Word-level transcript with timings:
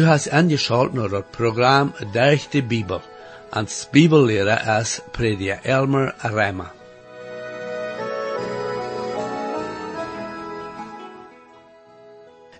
Du 0.00 0.06
hast 0.06 0.30
angeschaut 0.32 0.94
naar 0.94 1.10
het 1.10 1.30
programma 1.30 1.92
Durch 2.12 2.48
de 2.48 2.62
Bibel. 2.62 3.00
Als 3.50 3.88
Bibellehrer 3.90 4.80
is 4.80 5.00
prediker 5.12 5.58
Elmer 5.62 6.14
Rema. 6.22 6.72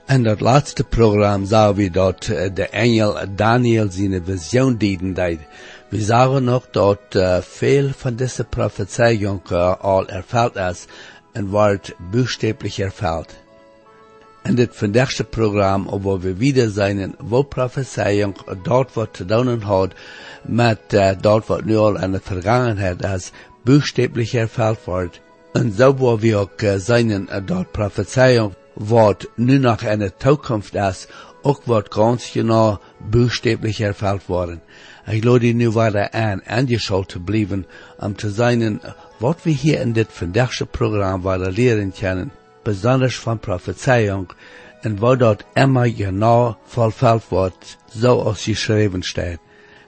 In 0.06 0.22
dat 0.22 0.40
laatste 0.40 0.84
programma 0.84 1.46
zagen 1.46 1.74
we 1.74 1.90
dat 1.90 2.26
eh, 2.26 2.54
de 2.54 2.68
engel 2.68 3.16
Daniel 3.36 3.90
zijn 3.90 4.24
vision 4.24 4.76
dienen 4.76 5.14
deed. 5.14 5.40
We 5.88 6.00
zagen 6.00 6.44
nog 6.44 6.66
dat 6.70 7.00
uh, 7.12 7.38
veel 7.40 7.90
van 7.96 8.16
deze 8.16 8.44
profetieën 8.44 9.42
al 9.80 10.08
erveld 10.08 10.56
is 10.56 10.84
en 11.32 11.48
wordt 11.48 11.94
buchstäblich 12.10 12.78
erveld. 12.78 13.34
In 14.42 14.54
dit 14.54 14.76
vandaagse 14.76 15.24
programma 15.24 15.98
waar 15.98 16.20
we 16.20 16.34
weer 16.34 16.68
zijn, 16.68 17.14
wo 17.18 17.42
profetieën 17.42 18.36
dat 18.62 18.92
wat 18.92 19.14
te 19.14 19.24
doen 19.24 19.62
had 19.62 19.92
met 20.42 20.80
uh, 20.92 21.40
wat 21.46 21.64
nu 21.64 21.76
al 21.76 22.00
in 22.00 22.12
de 22.12 22.20
vergangenheid 22.20 23.04
is, 23.04 23.30
buchstäblich 23.64 24.34
erveld 24.34 24.84
wordt. 24.84 25.20
En 25.52 25.72
zo 25.72 25.94
waar 25.94 26.18
we 26.18 26.36
ook 26.36 26.62
uh, 26.62 26.74
zijn, 26.76 27.10
uh, 27.10 27.36
dat 27.44 27.70
profetieën 27.70 28.54
wat 28.74 29.26
nu 29.34 29.58
nog 29.58 29.82
in 29.82 29.98
de 29.98 30.12
toekomst 30.16 30.74
is, 30.74 31.06
ook 31.42 31.64
wat 31.64 31.94
ganz 31.94 32.32
genau 32.32 32.78
buchstäblich 33.10 33.80
erfüllt 33.80 34.26
worden. 34.26 34.60
Ich 35.06 35.24
lade 35.24 35.54
nu 35.54 35.70
weiter 35.70 36.14
an, 36.14 36.42
angeschaut 36.46 37.10
zu 37.10 37.20
bleiben, 37.20 37.66
um 37.98 38.18
zu 38.18 38.30
sein, 38.30 38.80
was 39.18 39.36
wir 39.44 39.54
hier 39.54 39.80
in 39.80 39.92
dit 39.92 40.08
vandaagse 40.12 40.66
Programm 40.66 41.24
weiter 41.24 41.50
lehren 41.50 41.92
können, 41.92 42.30
besonders 42.70 43.16
von 43.24 43.38
Prophezeiung, 43.38 44.28
und 44.84 45.00
wo 45.02 45.14
dort 45.14 45.44
immer 45.54 45.88
genau 46.02 46.56
vollfällt 46.74 47.26
wird, 47.30 47.60
so 48.02 48.12
als 48.22 48.44
geschrieben 48.44 49.02
steht. 49.02 49.40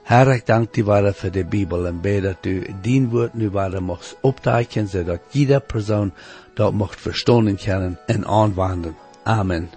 Herr, 0.03 0.27
ich 0.35 0.43
danke 0.43 0.71
dir 0.73 0.87
weiter 0.87 1.13
für 1.13 1.31
die 1.31 1.45
Bibel 1.55 1.85
und 1.89 2.01
bete, 2.01 2.21
dass 2.27 2.41
du 2.41 2.53
dein 2.85 3.11
Wort 3.13 3.35
nu 3.35 3.53
weiter 3.53 3.81
machst 3.81 4.17
opteiken, 4.21 4.87
sodass 4.87 5.21
jede 5.31 5.59
Person 5.61 6.11
dort 6.55 6.75
mocht 6.75 6.99
verstehen 6.99 7.57
können 7.57 7.97
und 8.13 8.25
anwenden. 8.25 8.95
Amen. 9.23 9.69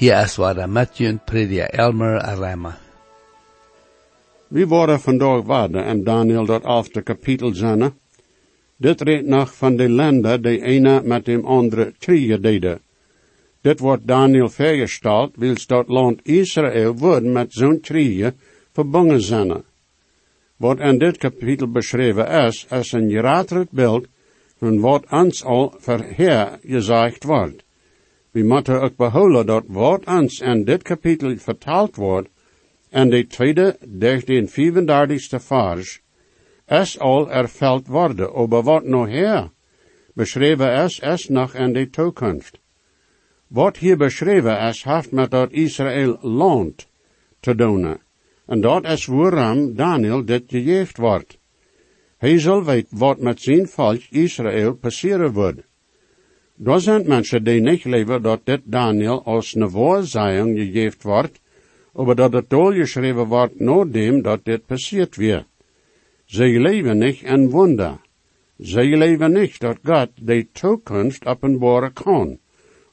Hier 0.00 0.18
ist 0.24 0.38
weiter 0.38 0.66
Matthew 0.66 1.18
Prediger 1.26 1.68
Elmer 1.74 2.24
Arama. 2.30 2.72
We 4.50 4.64
worden 4.70 4.98
vandaag 4.98 5.46
waarde 5.46 5.80
en 5.80 6.04
Daniel 6.04 6.46
dat 6.46 6.64
elfde 6.64 7.02
kapitel 7.02 7.54
zijn. 7.54 7.92
Dit 8.78 9.00
redt 9.00 9.26
nog 9.26 9.54
van 9.54 9.76
de 9.76 9.88
landen 9.88 10.42
die 10.42 10.62
ene 10.62 11.02
met 11.02 11.24
dem 11.24 11.44
andere 11.44 11.92
kriegen 11.98 12.42
deden. 12.42 12.80
Dit 13.60 13.78
wordt 13.78 14.06
Daniel 14.06 14.48
vergesteld, 14.48 15.36
wils 15.36 15.66
dat 15.66 15.88
land 15.88 16.20
Israël 16.22 16.94
worden 16.94 17.32
met 17.32 17.52
zo'n 17.52 17.80
kriegen 17.80 18.36
verbonden 18.72 19.20
zijn. 19.20 19.62
Wat 20.56 20.78
in 20.78 20.98
dit 20.98 21.18
kapitel 21.18 21.70
beschreven 21.70 22.28
is, 22.28 22.66
is 22.70 22.92
een 22.92 23.10
geraaderd 23.10 23.70
beeld 23.70 24.06
van 24.58 24.80
wat 24.80 25.04
ons 25.10 25.44
al 25.44 25.74
verheer 25.78 26.58
gezegd 26.62 27.24
wordt. 27.24 27.64
We 28.30 28.42
moeten 28.42 28.80
ook 28.80 28.96
behouden 28.96 29.46
dat 29.46 29.64
wat 29.66 30.06
ons 30.06 30.40
in 30.40 30.64
dit 30.64 30.82
kapitel 30.82 31.36
vertaald 31.36 31.96
wordt, 31.96 32.28
en 32.90 33.10
de 33.10 33.26
tweede, 33.26 33.76
dertien, 33.98 34.48
vierendertigste 34.48 35.40
vers, 35.40 36.00
is 36.68 36.98
al 36.98 37.30
erveld 37.30 37.86
worden, 37.86 38.34
over 38.34 38.62
wat 38.62 38.84
nog 38.84 39.08
her 39.08 39.50
beschreven 40.14 40.72
is, 40.84 40.98
is 40.98 41.28
nog 41.28 41.54
in 41.54 41.72
de 41.72 41.90
toekomst. 41.90 42.58
Wat 43.46 43.76
hier 43.76 43.96
beschreven 43.96 44.58
is, 44.60 44.82
heeft 44.82 45.12
met 45.12 45.30
dat 45.30 45.52
Israël 45.52 46.18
land 46.20 46.88
te 47.40 47.54
doen. 47.54 47.98
En 48.46 48.60
dat 48.60 48.84
is 48.84 49.06
waarom 49.06 49.74
Daniel 49.74 50.24
dit 50.24 50.42
gegeven 50.46 51.00
wordt. 51.00 51.38
Hij 52.18 52.38
zal 52.38 52.64
weten 52.64 52.98
wat 52.98 53.18
met 53.18 53.40
zijn 53.40 53.68
volk 53.68 54.00
Israël 54.10 54.74
passeren 54.74 55.32
wordt. 55.32 55.62
Er 56.64 56.80
zijn 56.80 57.06
mensen 57.06 57.44
die 57.44 57.60
niet 57.60 57.84
leven 57.84 58.22
dat 58.22 58.40
dit 58.44 58.60
Daniel 58.64 59.24
als 59.24 59.54
een 59.54 59.70
waarzijing 59.70 60.58
gegeven 60.58 61.10
wordt, 61.10 61.40
maar 61.92 62.14
dat 62.14 62.32
het 62.32 62.46
geschreven 62.48 63.26
wordt 63.26 63.60
nadat 63.60 64.22
dat 64.24 64.44
dit 64.44 64.66
passiert 64.66 65.16
weer. 65.16 65.46
Zij 66.28 66.58
leven 66.58 66.98
niet 66.98 67.22
in 67.22 67.50
wonder. 67.50 68.00
Zij 68.56 68.96
leven 68.96 69.32
niet 69.32 69.60
dat 69.60 69.78
God 69.82 70.08
de 70.20 70.46
toekomst 70.52 71.26
openbaren 71.26 71.92
kan, 71.92 72.38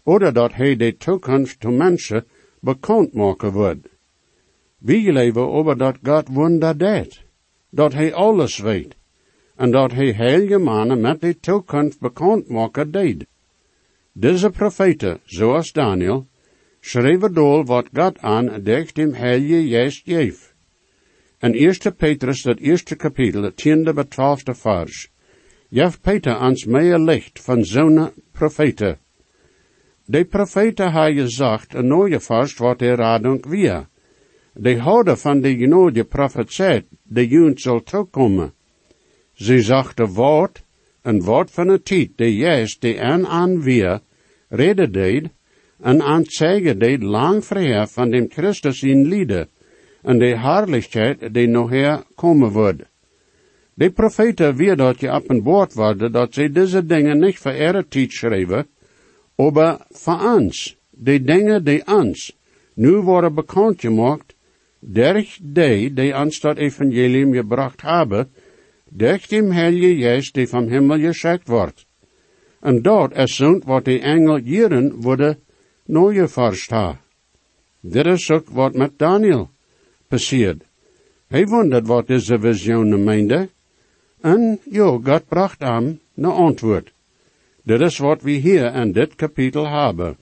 oder 0.04 0.34
dat 0.34 0.54
hij 0.54 0.76
de 0.76 0.98
toekomst 0.98 1.60
te 1.60 1.70
mensen 1.70 2.26
bekend 2.60 3.14
maken 3.14 3.52
wordt. 3.52 3.88
Wie 4.78 5.12
leven 5.12 5.48
over 5.50 5.78
dat 5.78 5.98
God 6.04 6.28
wonder 6.28 6.78
deed, 6.78 7.24
dat 7.70 7.94
hij 7.94 8.14
alles 8.14 8.58
weet, 8.58 8.96
en 9.56 9.72
dat 9.72 9.92
hij 9.92 10.12
heilige 10.12 10.58
mannen 10.58 11.02
met 11.02 11.22
de 11.22 11.40
toekomst 11.40 12.00
bekend 12.00 12.50
maken 12.50 12.92
deed. 12.92 13.26
Deze 14.12 14.50
profeten, 14.50 15.20
zoals 15.26 15.72
Daniel, 15.72 16.28
schreven 16.80 17.34
door 17.34 17.66
wat 17.66 17.88
God 17.94 18.20
aan 18.20 18.64
durch 18.64 18.92
dem 18.92 19.14
Heilige 19.14 19.68
Geest 19.68 20.02
geeft. 20.06 20.55
In 21.46 21.54
1 21.54 21.96
Petrus, 21.96 22.42
dat 22.42 22.60
eerste 22.60 22.96
kapitel, 22.96 23.44
het 23.44 23.58
tiende 23.58 23.94
bij 23.94 24.04
twaalfde 24.04 24.56
vers, 24.56 25.10
geeft 25.70 26.02
Peter 26.02 26.40
ons 26.42 26.66
meer 26.66 27.00
licht 27.00 27.42
van 27.42 27.64
zo'n 27.64 28.10
profeten. 28.32 28.98
De 30.06 30.26
profeten 30.26 30.92
hebben 30.92 31.24
gezegd, 31.24 31.74
een 31.74 31.88
nieuwe 31.88 32.20
vers 32.20 32.58
wat 32.58 32.80
de 32.80 32.96
radung 32.96 33.46
weer. 33.46 33.88
De 34.54 34.80
houden 34.80 35.18
van 35.18 35.42
de 35.42 35.56
genode 35.58 36.04
profetie, 36.04 36.88
de 37.04 37.28
junt 37.28 37.62
zal 37.62 37.84
toekomen. 37.84 38.54
Ze 39.34 39.62
zachten 39.62 40.08
woord, 40.08 40.64
een 41.02 41.22
woord 41.22 41.52
van 41.52 41.70
een 41.70 41.84
tijd, 41.84 42.10
de 42.16 42.36
juist 42.36 42.82
die 42.82 43.02
aan 43.02 43.28
aan 43.28 43.62
weer, 43.62 44.00
reden 44.50 44.92
deed, 44.92 45.30
en 45.80 46.02
aanzeigen 46.02 46.80
deed 46.80 47.04
lang 47.04 47.46
vrij 47.46 47.88
van 47.88 48.10
dem 48.10 48.30
Christus 48.30 48.82
in 48.82 49.06
lieden, 49.08 49.50
en 50.06 50.20
de 50.20 50.38
herrlichheid 50.38 51.34
die 51.34 51.48
nog 51.48 51.72
komen 52.16 52.52
wordt. 52.52 52.84
De 53.74 53.90
profeten 53.90 54.56
weer 54.56 54.76
dat 54.76 55.00
je 55.00 55.14
op 55.14 55.30
een 55.30 55.42
woord 55.42 55.74
worden, 55.74 56.12
dat 56.12 56.34
ze 56.34 56.52
deze 56.52 56.86
dingen 56.86 57.20
niet 57.20 57.38
voor 57.38 57.54
ihre 57.54 57.88
tijd 57.88 58.12
schrijven, 58.12 58.68
maar 59.36 59.78
voor 59.90 60.20
ons, 60.36 60.78
de 60.90 61.24
dingen 61.24 61.64
die 61.64 61.88
ons 61.88 62.38
nu 62.74 62.92
worden 62.92 63.34
bekend 63.34 63.82
gemaakt, 63.82 64.36
durch 64.80 65.40
die, 65.42 65.94
die 65.94 66.14
ons 66.16 66.40
dat 66.40 66.58
evangelium 66.58 67.34
gebracht 67.34 67.82
hebben, 67.82 68.30
durch 68.90 69.28
dem 69.28 69.52
Heilige 69.52 69.96
Geist, 70.02 70.34
die 70.34 70.48
vom 70.48 70.68
Himmel 70.68 71.00
geschickt 71.00 71.48
wordt. 71.48 71.86
En 72.60 72.82
dat 72.82 73.18
is 73.18 73.36
zo'n 73.36 73.62
wat 73.66 73.86
de 73.86 74.00
engel 74.00 74.38
jaren 74.38 75.02
worden 75.02 75.40
nooie 75.86 76.28
ha. 76.70 77.00
Dit 77.82 78.06
is 78.06 78.32
ook 78.32 78.50
wat 78.50 78.74
met 78.74 78.98
Daniel 78.98 79.50
passiert. 80.08 80.62
Hij 81.28 81.46
wondert 81.48 81.88
wat 81.88 82.08
deze 82.08 82.40
visioen 82.40 83.04
meende. 83.04 83.50
En 84.22 84.60
jo, 84.70 85.02
God 85.04 85.28
bracht 85.28 85.62
aan 85.62 86.00
een 86.16 86.26
antwoord. 86.26 86.92
Dit 87.64 87.82
is 87.82 87.98
wat 87.98 88.22
we 88.22 88.32
hier 88.32 88.74
in 88.76 88.92
dit 88.92 89.16
kapitel 89.16 89.68
hebben. 89.68 90.18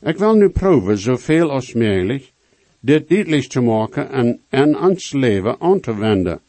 Ik 0.00 0.18
wil 0.18 0.34
nu 0.34 0.48
proeven 0.48 0.98
zoveel 0.98 1.50
als 1.50 1.72
mogelijk 1.72 2.32
dit 2.80 3.08
duidelijk 3.08 3.46
te 3.46 3.60
maken 3.60 4.10
en 4.10 4.40
in 4.50 4.78
ons 4.78 5.12
leven 5.12 5.60
aan 5.60 5.80
te 5.80 5.96
wenden. 5.96 6.40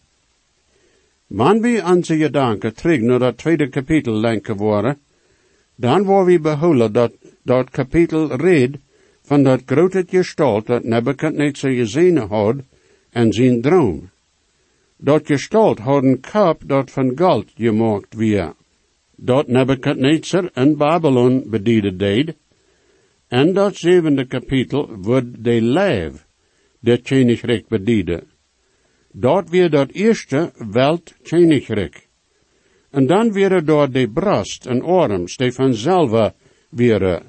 Wanneer 1.28 1.62
we 1.62 1.92
onze 1.94 2.18
gedanken 2.18 2.76
terug 2.76 3.00
naar 3.00 3.20
dat 3.20 3.38
tweede 3.38 3.68
kapitel 3.68 4.14
lenken 4.14 4.56
worden, 4.56 4.98
dan 5.76 6.04
worden 6.04 6.34
we 6.34 6.40
behouden 6.40 6.94
dat 6.94 7.12
dat 7.44 7.70
kapitel 7.70 8.36
redt 8.36 8.78
van 9.30 9.44
dat 9.44 9.62
grote 9.66 10.04
gestalt 10.08 10.66
dat 10.66 10.84
Nebuchadnezzar 10.84 11.72
gezien 11.72 12.18
had 12.18 12.56
en 13.10 13.34
zijn 13.34 13.62
droom. 13.62 14.10
Dat 14.98 15.26
gestalt 15.26 15.80
had 15.80 16.04
een 16.04 16.20
kap 16.20 16.62
dat 16.66 16.92
van 16.92 17.12
goud 17.16 17.52
gemaakt 17.56 18.16
weer. 18.16 18.54
Dat 19.16 19.48
Nebuchadnezzar 19.48 20.50
in 20.54 20.78
Babylon 20.78 21.44
bedienen 21.50 21.98
deed. 21.98 22.36
En 23.28 23.54
dat 23.54 23.76
zevende 23.76 24.26
kapitel 24.26 24.90
wordt 24.98 25.44
de 25.44 25.62
lijf, 25.62 26.26
de 26.80 27.02
Koninkrijk 27.02 27.68
bedienen. 27.68 28.24
Dat 29.12 29.50
weer 29.50 29.70
dat 29.70 29.92
eerste 29.92 30.52
welt 30.72 31.14
Koninkrijk. 31.24 32.08
En 32.90 33.06
dan 33.06 33.32
weer 33.32 33.66
door 33.66 33.92
de 33.92 34.10
brast 34.10 34.66
en 34.66 34.82
arms, 34.82 35.38
die 35.38 35.52
vanzelf 35.52 36.34
weer 36.70 37.22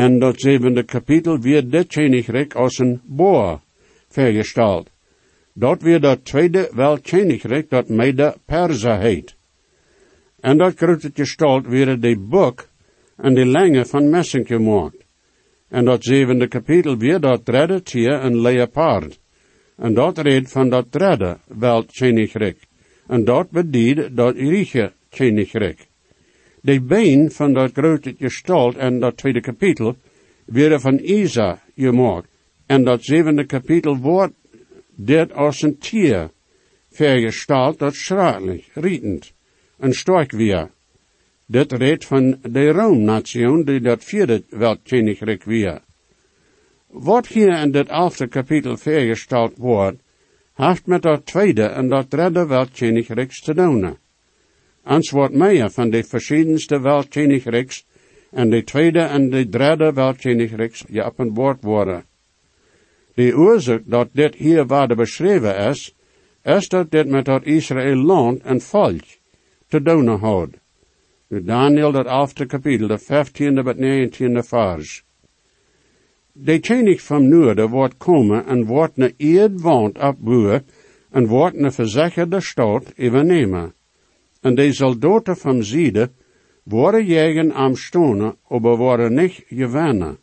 en 0.00 0.18
dat 0.18 0.40
zevende 0.40 0.82
kapitel 0.82 1.38
wird 1.38 1.70
dit 1.72 1.92
Koninkrijk 1.92 2.54
als 2.54 2.78
een 2.78 3.00
boa 3.04 3.60
vergesteld. 4.08 4.90
Dat 5.52 5.82
weer 5.82 6.00
dat 6.00 6.24
tweede 6.24 6.70
wel 6.74 7.00
Koninkrijk 7.00 7.70
dat 7.70 7.88
Mede 7.88 8.34
Persa 8.44 8.98
heet. 8.98 9.36
En 10.40 10.58
dat 10.58 10.76
grote 10.76 11.10
gestalt 11.14 11.66
weer 11.66 12.00
de 12.00 12.16
boek 12.16 12.68
en 13.16 13.34
de 13.34 13.46
länge 13.46 13.84
van 13.84 14.10
messing 14.10 14.46
gemaakt. 14.46 15.04
En 15.68 15.84
dat 15.84 16.04
zevende 16.04 16.48
kapitel 16.48 16.96
weer 16.96 17.20
dat 17.20 17.46
derde 17.46 17.82
tier 17.82 18.24
een 18.24 18.40
leopard. 18.40 19.20
En 19.76 19.94
dat 19.94 20.18
reed 20.18 20.50
van 20.50 20.68
dat 20.68 20.92
derde 20.92 21.38
weltjenigrik. 21.46 22.56
En 23.06 23.24
dat 23.24 23.50
bedied 23.50 24.16
dat 24.16 24.34
rieche 24.34 24.92
tjenigrik. 25.08 25.89
De 26.62 26.80
been 26.80 27.30
van 27.30 27.52
dat 27.52 27.72
grote 27.72 28.14
gestalt 28.18 28.76
en 28.76 29.00
dat 29.00 29.16
tweede 29.16 29.40
kapitel 29.40 29.96
werden 30.44 30.80
van 30.80 30.98
Isa 30.98 31.62
gemaakt. 31.76 32.28
En 32.66 32.84
dat 32.84 33.04
zevende 33.04 33.44
kapitel 33.44 33.96
wordt 33.96 34.34
dit 34.94 35.32
als 35.32 35.62
een 35.62 35.78
tier 35.78 36.30
vergestalt 36.90 37.78
dat 37.78 37.94
schraatlich, 37.94 38.68
rietend 38.74 39.32
en 39.78 39.92
sterk 39.92 40.30
weer. 40.30 40.70
Dit 41.46 41.72
redt 41.72 42.04
van 42.04 42.38
de 42.42 42.70
Roomnation 42.70 43.64
die 43.64 43.80
dat 43.80 44.04
vierde 44.04 44.42
weltjenigrik 44.48 45.44
weer. 45.44 45.80
Wat 46.86 47.26
hier 47.26 47.62
in 47.62 47.70
dit 47.70 47.88
elfde 47.88 48.26
kapitel 48.26 48.76
vergesteld 48.76 49.56
wordt, 49.56 50.02
heeft 50.54 50.86
met 50.86 51.02
dat 51.02 51.26
tweede 51.26 51.62
en 51.62 51.88
dat 51.88 52.10
derde 52.10 52.46
weltjenigriks 52.46 53.40
te 53.40 53.54
doen. 53.54 53.96
Ans 54.90 55.10
wordt 55.10 55.34
meer 55.34 55.70
van 55.70 55.90
de 55.90 56.02
verschiedenste 56.04 56.80
weltjenigriks 56.80 57.86
en 58.30 58.50
de 58.50 58.64
tweede 58.64 59.00
en 59.00 59.30
de 59.30 59.48
derde 59.48 59.92
een 61.18 61.34
woord 61.34 61.62
worden. 61.62 62.04
De 63.14 63.36
oorzaak 63.36 63.82
dat 63.84 64.08
dit 64.12 64.34
hier 64.34 64.66
waarde 64.66 64.94
beschreven 64.94 65.56
is, 65.56 65.94
is 66.42 66.68
dat 66.68 66.90
dit 66.90 67.08
met 67.08 67.24
dat 67.24 67.44
Israël 67.44 67.96
land 67.96 68.42
en 68.42 68.60
volk 68.60 69.04
te 69.68 69.82
doen 69.82 70.08
houdt. 70.08 70.56
Nu 71.28 71.42
Daniel 71.42 71.92
dat 71.92 72.06
elfde 72.06 72.46
kapitel, 72.46 72.86
de 72.86 72.98
vijftiende 72.98 73.62
tot 73.62 73.76
negentiende 73.76 74.42
vers. 74.42 75.04
De 76.32 76.60
tjenig 76.60 77.02
van 77.02 77.28
noorden 77.28 77.68
wordt 77.68 77.96
komen 77.96 78.46
en 78.46 78.64
wordt 78.64 78.96
ne 78.96 79.14
eerd 79.16 79.60
woont 79.60 79.98
opbouwen 79.98 80.66
en 81.10 81.26
wordt 81.26 81.56
ne 81.56 81.70
verzekerde 81.70 82.40
stad 82.40 82.92
overnemen. 82.98 83.74
En 84.40 84.54
de 84.54 84.72
soldaten 84.72 85.36
van 85.36 85.62
Ziede 85.62 86.10
worden 86.62 87.06
jegen 87.06 87.52
am 87.52 87.76
stonen, 87.76 88.36
aber 88.48 88.76
worden 88.76 89.14
niet 89.14 89.44
gewennen. 89.48 90.18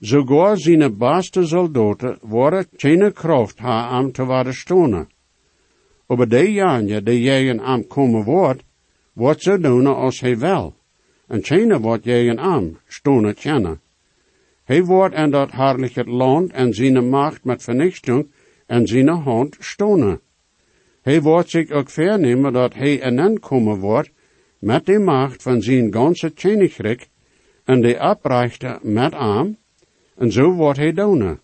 Sogar 0.00 0.56
zijn 0.56 0.96
beste 0.96 1.46
soldaten 1.46 2.18
worden 2.20 2.66
geen 2.76 3.12
kracht 3.12 3.58
ha 3.58 3.88
am 3.88 4.12
te 4.12 4.48
stonen. 4.50 5.08
Aber 6.06 6.28
de 6.28 6.52
janje 6.52 7.02
de 7.02 7.20
jegen 7.20 7.60
am 7.60 7.86
komen 7.86 8.24
wordt, 8.24 8.62
wordt 9.12 9.42
ze 9.42 9.58
doen 9.58 9.86
als 9.86 10.20
hij 10.20 10.38
wel. 10.38 10.74
En 11.26 11.44
geen 11.44 11.78
wordt 11.78 12.04
jegen 12.04 12.38
am 12.38 12.78
stonen 12.86 13.34
kennen. 13.34 13.80
Hij 14.64 14.84
wordt 14.84 15.14
en 15.14 15.30
dat 15.30 15.50
het 15.52 16.06
land 16.06 16.52
en 16.52 16.74
zijn 16.74 17.08
macht 17.08 17.44
met 17.44 17.62
vernichting 17.62 18.30
en 18.66 18.86
zijn 18.86 19.08
hand 19.08 19.56
stonen. 19.58 20.20
Hij 21.08 21.22
wordt 21.22 21.50
zich 21.50 21.70
ook 21.70 21.90
vernemen 21.90 22.52
dat 22.52 22.74
hij 22.74 23.00
en 23.00 23.40
komen 23.40 23.78
wordt 23.78 24.10
met 24.58 24.86
de 24.86 24.98
macht 24.98 25.42
van 25.42 25.62
zijn 25.62 25.92
ganse 25.92 26.32
tjenigrik 26.34 27.08
en 27.64 27.80
de 27.80 27.98
oprechter 28.00 28.78
met 28.82 29.12
aan, 29.12 29.56
en 30.16 30.32
zo 30.32 30.52
wordt 30.52 30.78
hij 30.78 30.92
doen. 30.92 31.40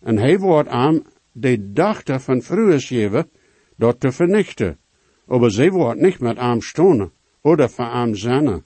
En 0.00 0.18
hij 0.18 0.38
wordt 0.38 0.68
aan 0.68 1.02
de 1.32 1.72
dachten 1.72 2.20
van 2.20 2.42
vroeger 2.42 2.80
geven, 2.80 3.30
dat 3.76 4.00
te 4.00 4.12
vernichten. 4.12 4.78
Aber 5.26 5.50
ze 5.50 5.70
wordt 5.70 6.00
niet 6.00 6.20
met 6.20 6.36
aan 6.36 6.60
stonen, 6.60 7.12
oder 7.40 7.68
van 7.68 7.86
aan 7.86 8.16
zennen. 8.16 8.64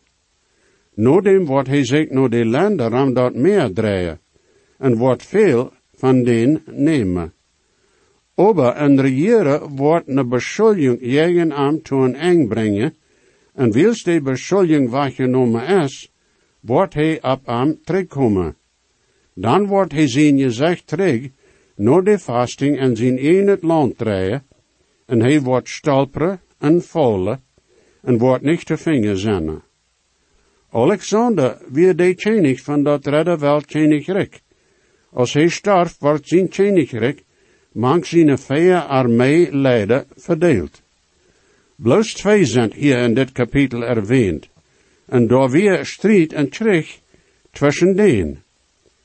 Nodem 0.95 1.45
wordt 1.45 1.69
hij 1.69 1.85
zich 1.85 2.11
naar 2.11 2.31
de 2.31 2.45
landen 2.45 2.89
ram 2.89 3.15
dat 3.15 3.35
meer 3.35 3.73
draaien, 3.73 4.21
en 4.79 4.97
wordt 4.97 5.23
veel 5.23 5.73
van 5.95 6.23
den 6.23 6.63
nemen. 6.71 7.35
Ober 8.39 8.73
en 8.75 9.01
regieren 9.01 9.77
wordt 9.77 10.09
een 10.09 10.29
beschuldiging 10.29 10.99
jegen 11.01 11.53
aan 11.53 11.83
te 11.83 11.95
een 11.95 12.15
eng 12.15 12.49
brengen, 12.49 12.95
en 13.55 13.73
wils 13.73 14.03
de 14.03 14.21
beschuldiging 14.21 14.91
waargenomen 14.91 15.67
is, 15.67 16.13
wordt 16.61 16.95
hij 16.95 17.23
op 17.23 17.41
aan 17.49 17.79
terugkomen. 17.85 18.57
Dan 19.35 19.67
wordt 19.67 19.93
hij 19.93 20.09
zijn 20.09 20.39
gezegd 20.39 20.87
terug, 20.87 21.29
naar 21.77 22.05
de 22.05 22.19
fasting 22.19 22.79
en 22.79 22.97
zijn 22.97 23.19
in 23.19 23.49
het 23.49 23.63
land 23.63 23.99
draaien, 23.99 24.47
en 25.07 25.21
hij 25.21 25.41
wordt 25.41 25.69
stolperen 25.69 26.41
en 26.59 26.83
vallen, 26.83 27.43
en 28.03 28.19
wordt 28.19 28.45
niet 28.45 28.67
te 28.67 28.77
vinger 28.77 29.19
zennen. 29.19 29.63
Alexander 30.71 31.59
weer 31.73 31.97
de 31.97 32.15
tjenig 32.15 32.61
van 32.61 32.83
dat 32.83 33.07
redde 33.07 33.39
wel 33.39 33.61
tjenigrik. 33.61 34.41
Als 35.11 35.33
hij 35.33 35.49
starf, 35.49 35.97
wordt 35.99 36.29
zijn 36.29 36.49
tjenigrik 36.49 36.95
mank 37.17 37.26
vijf 38.39 38.85
armee 38.89 39.53
leider 39.53 40.05
verdeeld. 40.17 40.83
Bloos 41.77 42.13
twee 42.13 42.45
zijn 42.45 42.73
hier 42.73 42.99
in 42.99 43.15
dit 43.15 43.33
kapitel 43.33 43.83
erwähnt. 43.83 44.49
En 45.07 45.27
door 45.27 45.51
weer 45.51 45.87
strijd 45.87 46.33
en 46.33 46.49
terug 46.49 46.99
tussen 47.53 47.97
den. 47.97 48.43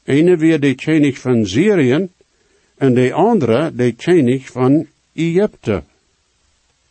Ene 0.03 0.37
weer 0.37 0.59
de 0.59 0.75
tjenig 0.75 1.19
van 1.19 1.45
Syrië 1.45 2.09
en 2.77 2.93
de 2.93 3.13
andere 3.13 3.71
de 3.75 3.95
tjenig 3.95 4.51
van 4.51 4.87
Egypte. 5.13 5.83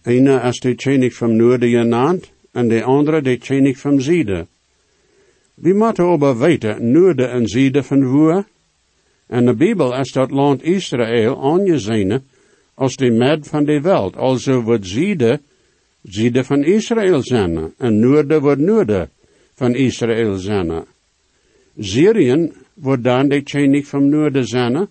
Ene 0.03 0.41
als 0.41 0.61
de 0.61 0.75
tjenig 0.75 1.15
van 1.15 1.37
Noorden 1.37 1.69
genaamd 1.69 2.31
en 2.53 2.69
de 2.69 2.83
andere 2.83 3.23
de 3.23 3.39
tjenig 3.39 3.79
van 3.79 4.01
Ziede. 4.01 4.47
We 5.55 5.75
moeten 5.75 6.05
aber 6.05 6.39
weten, 6.39 6.91
Noorden 6.91 7.31
en 7.31 7.47
Ziede 7.47 7.83
van 7.83 8.07
woe? 8.07 8.45
En 9.31 9.47
de 9.47 9.55
Bijbel 9.55 9.95
is 9.95 10.13
dat 10.13 10.31
land 10.31 10.63
Israël 10.63 11.43
aangezien 11.43 12.23
als 12.75 12.97
de 12.97 13.11
med 13.11 13.47
van 13.47 13.65
de 13.65 13.81
wereld. 13.81 14.17
Also 14.17 14.63
wordt 14.63 14.87
Ziede, 14.87 15.41
Ziede 16.03 16.45
van 16.45 16.65
Israël 16.65 17.23
zijn. 17.23 17.75
En 17.79 17.99
Noorden 17.99 18.41
wordt 18.41 18.61
Noorden 18.61 19.11
van 19.55 19.75
Israël 19.75 20.37
zijn. 20.37 20.85
Syrië 21.79 22.53
wordt 22.75 23.05
dan 23.05 23.29
de 23.29 23.43
tjenig 23.43 23.87
van 23.87 24.09
Noorden 24.09 24.47
zijn. 24.47 24.89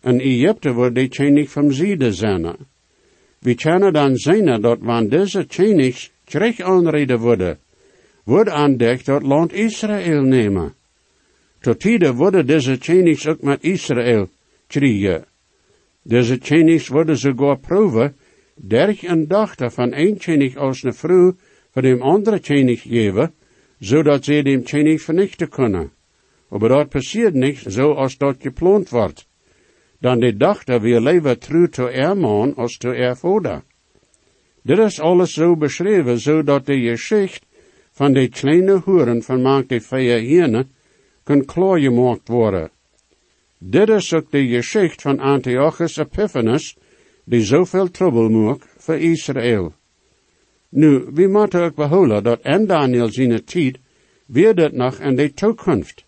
En 0.00 0.20
Egypte 0.20 0.72
wordt 0.72 0.94
de 0.94 1.08
tjenig 1.08 1.50
van 1.50 1.72
Ziede 1.72 2.12
zijn. 2.12 2.56
We 3.38 3.54
kunnen 3.54 3.92
dan 3.92 4.16
zien 4.16 4.60
dat 4.60 4.78
wanneer 4.80 5.10
deze 5.10 5.46
tjenig 5.46 6.10
terug 6.24 6.60
aanreden 6.60 7.18
worden, 7.18 7.58
wordt 8.24 8.50
aandacht 8.50 9.06
dat 9.06 9.22
land 9.22 9.52
Israël 9.52 10.22
nemen. 10.22 10.74
Tot 11.66 11.80
tijden 11.80 12.14
worden 12.14 12.46
deze 12.46 12.78
tjenigs 12.78 13.26
ook 13.26 13.42
met 13.42 13.62
Israël 13.62 14.28
kriegen. 14.66 15.24
Deze 16.02 16.38
tjenigs 16.38 16.88
worden 16.88 17.18
sogar 17.18 17.58
proeven, 17.58 18.16
derg 18.54 19.02
een 19.02 19.28
dochter 19.28 19.70
van 19.70 19.92
een 19.92 20.16
tjenig 20.18 20.56
als 20.56 20.82
een 20.82 20.94
vrouw 20.94 21.34
van 21.70 21.82
dem 21.82 22.02
andere 22.02 22.40
tjenig 22.40 22.82
geven, 22.82 23.34
zodat 23.78 24.24
ze 24.24 24.42
dem 24.42 24.64
tjenig 24.64 25.02
vernichten 25.02 25.48
kunnen. 25.48 25.92
Maar 26.48 26.68
dat 26.68 26.88
passiert 26.88 27.34
niet 27.34 27.62
zoals 27.66 28.16
dat 28.16 28.36
gepland 28.38 28.88
wordt. 28.88 29.26
Dan 30.00 30.20
de 30.20 30.36
dochter 30.36 30.80
weer 30.80 31.00
leven 31.00 31.38
trouw 31.38 31.66
to 31.66 32.14
man 32.14 32.54
als 32.54 32.76
to 32.76 33.14
vader. 33.14 33.62
Dit 34.62 34.78
is 34.78 35.00
alles 35.00 35.32
zo 35.32 35.56
beschreven, 35.56 36.18
zodat 36.18 36.66
de 36.66 36.80
geschicht 36.80 37.46
van 37.92 38.12
de 38.12 38.28
kleine 38.28 38.80
hoeren 38.84 39.22
van 39.22 39.42
maakt 39.42 39.68
de 39.68 39.80
vier 39.80 40.22
kan 41.26 41.44
klaargemaakt 41.44 42.28
worden. 42.28 42.70
Dit 43.58 43.88
is 43.88 44.12
ook 44.14 44.30
de 44.30 44.46
geschichte 44.46 45.02
van 45.02 45.18
Antiochus 45.18 45.96
Epiphanes, 45.96 46.76
die 47.24 47.42
zoveel 47.42 47.90
trouble 47.90 48.28
maakt 48.28 48.66
voor 48.76 48.96
Israël. 48.96 49.72
Nu, 50.68 51.04
we 51.12 51.26
moeten 51.26 51.62
ook 51.62 51.74
behouden 51.74 52.22
dat 52.22 52.40
en 52.40 52.66
Daniel 52.66 53.12
zijn 53.12 53.44
tijd 53.44 53.78
weer 54.26 54.54
dit 54.54 54.72
nog 54.72 54.98
in 54.98 55.16
de 55.16 55.34
toekomst. 55.34 56.04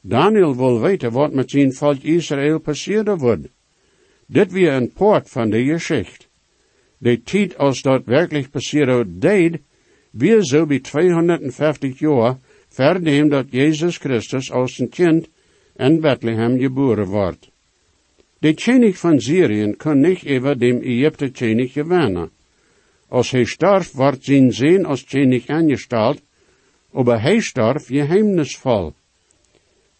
Daniel 0.00 0.56
wil 0.56 0.80
weten 0.80 1.12
wat 1.12 1.32
met 1.32 1.50
zijn 1.50 1.72
volk 1.74 2.02
Israël 2.02 2.58
passeren 2.58 3.18
wordt. 3.18 3.48
Dit 4.26 4.52
weer 4.52 4.72
een 4.72 4.92
poort 4.92 5.30
van 5.30 5.50
de 5.50 5.64
geschichte. 5.64 6.26
De 6.98 7.22
tijd 7.22 7.58
als 7.58 7.82
dat 7.82 8.04
werkelijk 8.04 8.50
passeren 8.50 9.20
deed, 9.20 9.58
weer 10.10 10.44
zo 10.44 10.66
bij 10.66 10.80
250 10.80 11.98
jaar 11.98 12.38
verdem 12.76 13.28
dat 13.28 13.46
Jezus 13.50 13.96
Christus 13.96 14.50
als 14.52 14.78
een 14.78 14.88
kind 14.88 15.28
in 15.76 16.00
Bethlehem 16.00 16.58
geboren 16.58 17.06
wordt. 17.06 17.48
De 18.38 18.54
tjenig 18.54 18.98
van 18.98 19.20
Syrië 19.20 19.74
kon 19.76 20.00
niet 20.00 20.24
even 20.24 20.58
dem 20.58 20.80
Egypte 20.80 21.30
tjenig 21.30 21.72
gewinnen. 21.72 22.30
Als 23.08 23.30
hij 23.30 23.44
starf, 23.44 23.92
wordt 23.92 24.24
zijn 24.24 24.52
zin 24.52 24.84
als 24.84 25.02
tjenig 25.04 25.46
aangesteld, 25.46 26.20
aber 26.92 27.20
hij 27.20 27.40
starf 27.40 27.86
geheimnisvol. 27.86 28.92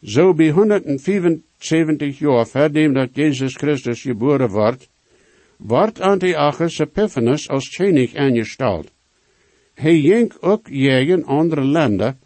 Zo 0.03 0.35
bij 0.35 0.51
175 0.51 2.19
jaar 2.19 2.47
verdem 2.47 2.93
dat 2.93 3.09
Jezus 3.13 3.55
Christus 3.55 4.03
geboren 4.03 4.51
wordt, 4.51 4.89
wordt 5.57 6.01
Antiochus 6.01 6.79
Epiphanes 6.79 7.49
als 7.49 7.71
tjenig 7.71 8.15
aangesteld. 8.15 8.91
Hij 9.75 10.01
ging 10.01 10.33
ook 10.41 10.69
jegen 10.69 11.25
andere 11.25 11.65
landen, 11.65 12.19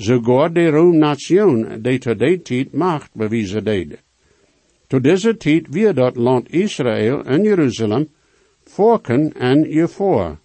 Sogar 0.00 0.48
de 0.48 0.70
Rome-nation, 0.70 1.82
die 1.82 1.98
tot 1.98 2.18
die 2.18 2.38
tijd 2.42 2.72
macht 2.72 3.10
bewijzen 3.12 3.64
deed. 3.64 3.98
Tot 4.88 5.02
deze 5.02 5.36
tijd 5.36 5.66
weer 5.68 5.94
dat 5.94 6.16
land 6.16 6.52
Israël 6.52 7.24
en 7.24 7.42
Jeruzalem 7.42 8.08
volken 8.64 9.32
en 9.32 9.68
je 9.68 9.88
voor. 9.88 10.38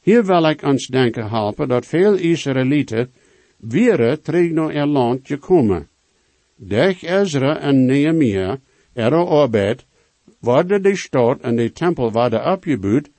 Hier 0.00 0.24
wil 0.24 0.48
ik 0.48 0.62
ons 0.62 0.86
denken 0.86 1.28
helpen 1.28 1.68
dat 1.68 1.86
veel 1.86 2.14
Israëlieten 2.14 3.12
weer 3.56 4.20
terug 4.20 4.50
naar 4.50 4.86
land 4.86 5.26
gekomen. 5.26 5.88
Durch 6.56 7.02
Ezra 7.02 7.60
en 7.60 7.84
Nehemia, 7.84 8.58
er 8.92 9.14
arbeid, 9.14 9.84
worden 10.40 10.82
de 10.82 10.96
stad 10.96 11.40
en 11.40 11.56
de 11.56 11.72
tempel 11.72 12.12
worden 12.12 12.52
opgebouwd, 12.52 13.10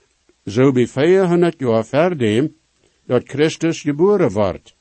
zo 0.46 0.72
bij 0.72 0.88
400 0.88 1.56
jaar 1.58 1.86
verdem 1.86 2.56
dat 3.06 3.24
Christus 3.25 3.82
geboren 3.82 4.32
wordt. 4.32 4.75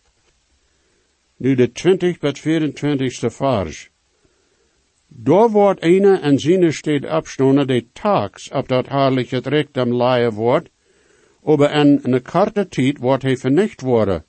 Nu 1.36 1.54
de 1.54 1.72
20 1.72 2.18
tot 2.18 2.40
24ste 2.40 3.30
vers. 3.30 3.90
Daar 5.08 5.50
wordt 5.50 5.82
een 5.82 6.04
en 6.04 6.72
steed 6.72 7.10
opstonden 7.10 7.66
de 7.66 7.86
tags 7.92 8.50
op 8.50 8.68
dat 8.68 8.88
herrliche 8.88 9.40
recht 9.42 9.76
leien 9.76 10.32
wordt, 10.32 10.68
aber 11.44 11.70
in 11.72 12.00
een 12.02 12.22
korte 12.22 12.68
tijd 12.68 12.98
wordt 12.98 13.22
hij 13.22 13.36
vernicht 13.36 13.80
worden, 13.80 14.24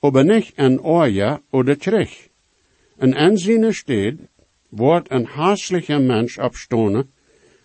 aber 0.00 0.24
niet 0.24 0.52
een 0.56 0.82
oorja 0.82 1.40
oder 1.50 1.78
terug. 1.78 2.28
En 2.96 3.12
in 3.12 3.38
zijn 3.38 3.74
steed 3.74 4.18
wordt 4.68 5.10
een 5.10 5.24
hasselijke 5.24 5.98
mens 5.98 6.38
opstonden, 6.38 7.10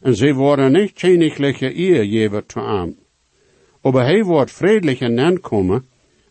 en 0.01 0.15
ze 0.15 0.33
worden 0.33 0.71
niet 0.71 0.93
königliche 0.93 1.75
eer 1.75 2.03
jever 2.03 2.45
te 2.45 2.59
aan. 2.59 2.95
Aber 3.81 4.03
hij 4.03 4.23
wordt 4.23 4.51
vredelijk 4.51 4.99
en 4.99 5.13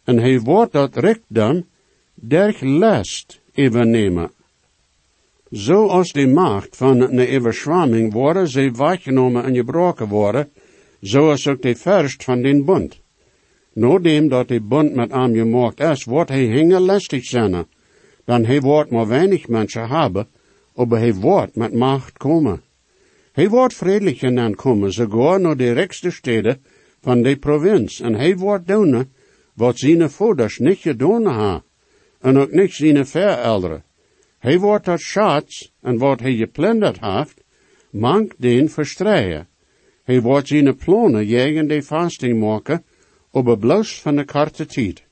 en 0.05 0.19
hij 0.19 0.41
wordt 0.41 0.73
dat 0.73 0.97
rijkdom 0.97 1.71
der 2.15 2.55
last 2.61 3.41
overnemen. 3.57 4.31
Zo 5.53 5.87
als 5.87 6.13
de 6.13 6.27
macht 6.27 6.77
van 6.77 7.01
een 7.01 7.37
overschwamming 7.37 8.13
worden 8.13 8.49
ze 8.49 8.71
weggenomen 8.71 9.45
en 9.45 9.55
gebroken 9.55 10.09
worden, 10.09 10.51
zoals 11.01 11.49
ook 11.49 11.63
de 11.63 11.77
verst 11.77 12.25
van 12.25 12.43
den 12.43 12.65
bund. 12.65 13.01
Nadat 13.75 14.31
dat 14.31 14.49
de 14.49 14.61
bund 14.61 14.95
met 14.95 15.13
hem 15.13 15.35
gemaakt 15.35 15.81
is, 15.81 16.05
wordt 16.05 16.31
hij 16.31 16.45
hingerlastig 16.45 17.25
zijn. 17.25 17.67
Dan 18.25 18.45
hij 18.45 18.61
wordt 18.61 18.91
maar 18.91 19.09
weinig 19.09 19.49
mensen 19.49 19.89
hebben, 19.89 20.27
aber 20.75 20.99
hij 20.99 21.15
wordt 21.15 21.57
met 21.57 21.75
macht 21.75 22.19
komen. 22.19 22.63
Hij 23.33 23.49
wordt 23.49 23.75
vredelijk 23.75 24.19
genannt 24.19 24.57
komen, 24.57 24.93
sogar 24.93 25.41
naar 25.41 25.57
de 25.57 25.73
rijkste 25.73 26.11
steden 26.11 26.65
van 27.01 27.23
de 27.23 27.37
provincie, 27.37 28.05
en 28.05 28.15
hij 28.15 28.37
wordt 28.37 28.67
doen 28.67 29.13
wat 29.55 29.79
zijn 29.79 30.11
voeders 30.11 30.59
niet 30.59 30.79
gedaan 30.79 31.27
hebben, 31.27 31.63
en 32.23 32.37
ook 32.37 32.51
niet 32.51 32.73
zijn 32.73 33.07
verouderen. 33.07 33.85
Hij 34.39 34.59
wordt 34.59 34.85
dat 34.85 35.01
schatz, 35.01 35.71
en 35.81 35.99
wat 35.99 36.21
hij 36.21 36.35
geplunderd 36.35 37.01
heeft, 37.01 37.45
mank 37.91 38.33
den 38.39 38.71
verstreien. 38.71 39.49
Hij 40.05 40.21
wordt 40.21 40.49
zijn 40.49 40.77
plannen 40.77 41.27
jegen 41.27 41.69
de 41.69 41.83
fasting 41.83 42.41
maken, 42.41 42.85
op 43.31 43.61
bloos 43.61 44.01
van 44.01 44.17
de 44.17 44.25
karte 44.25 44.67
tijd. 44.67 45.05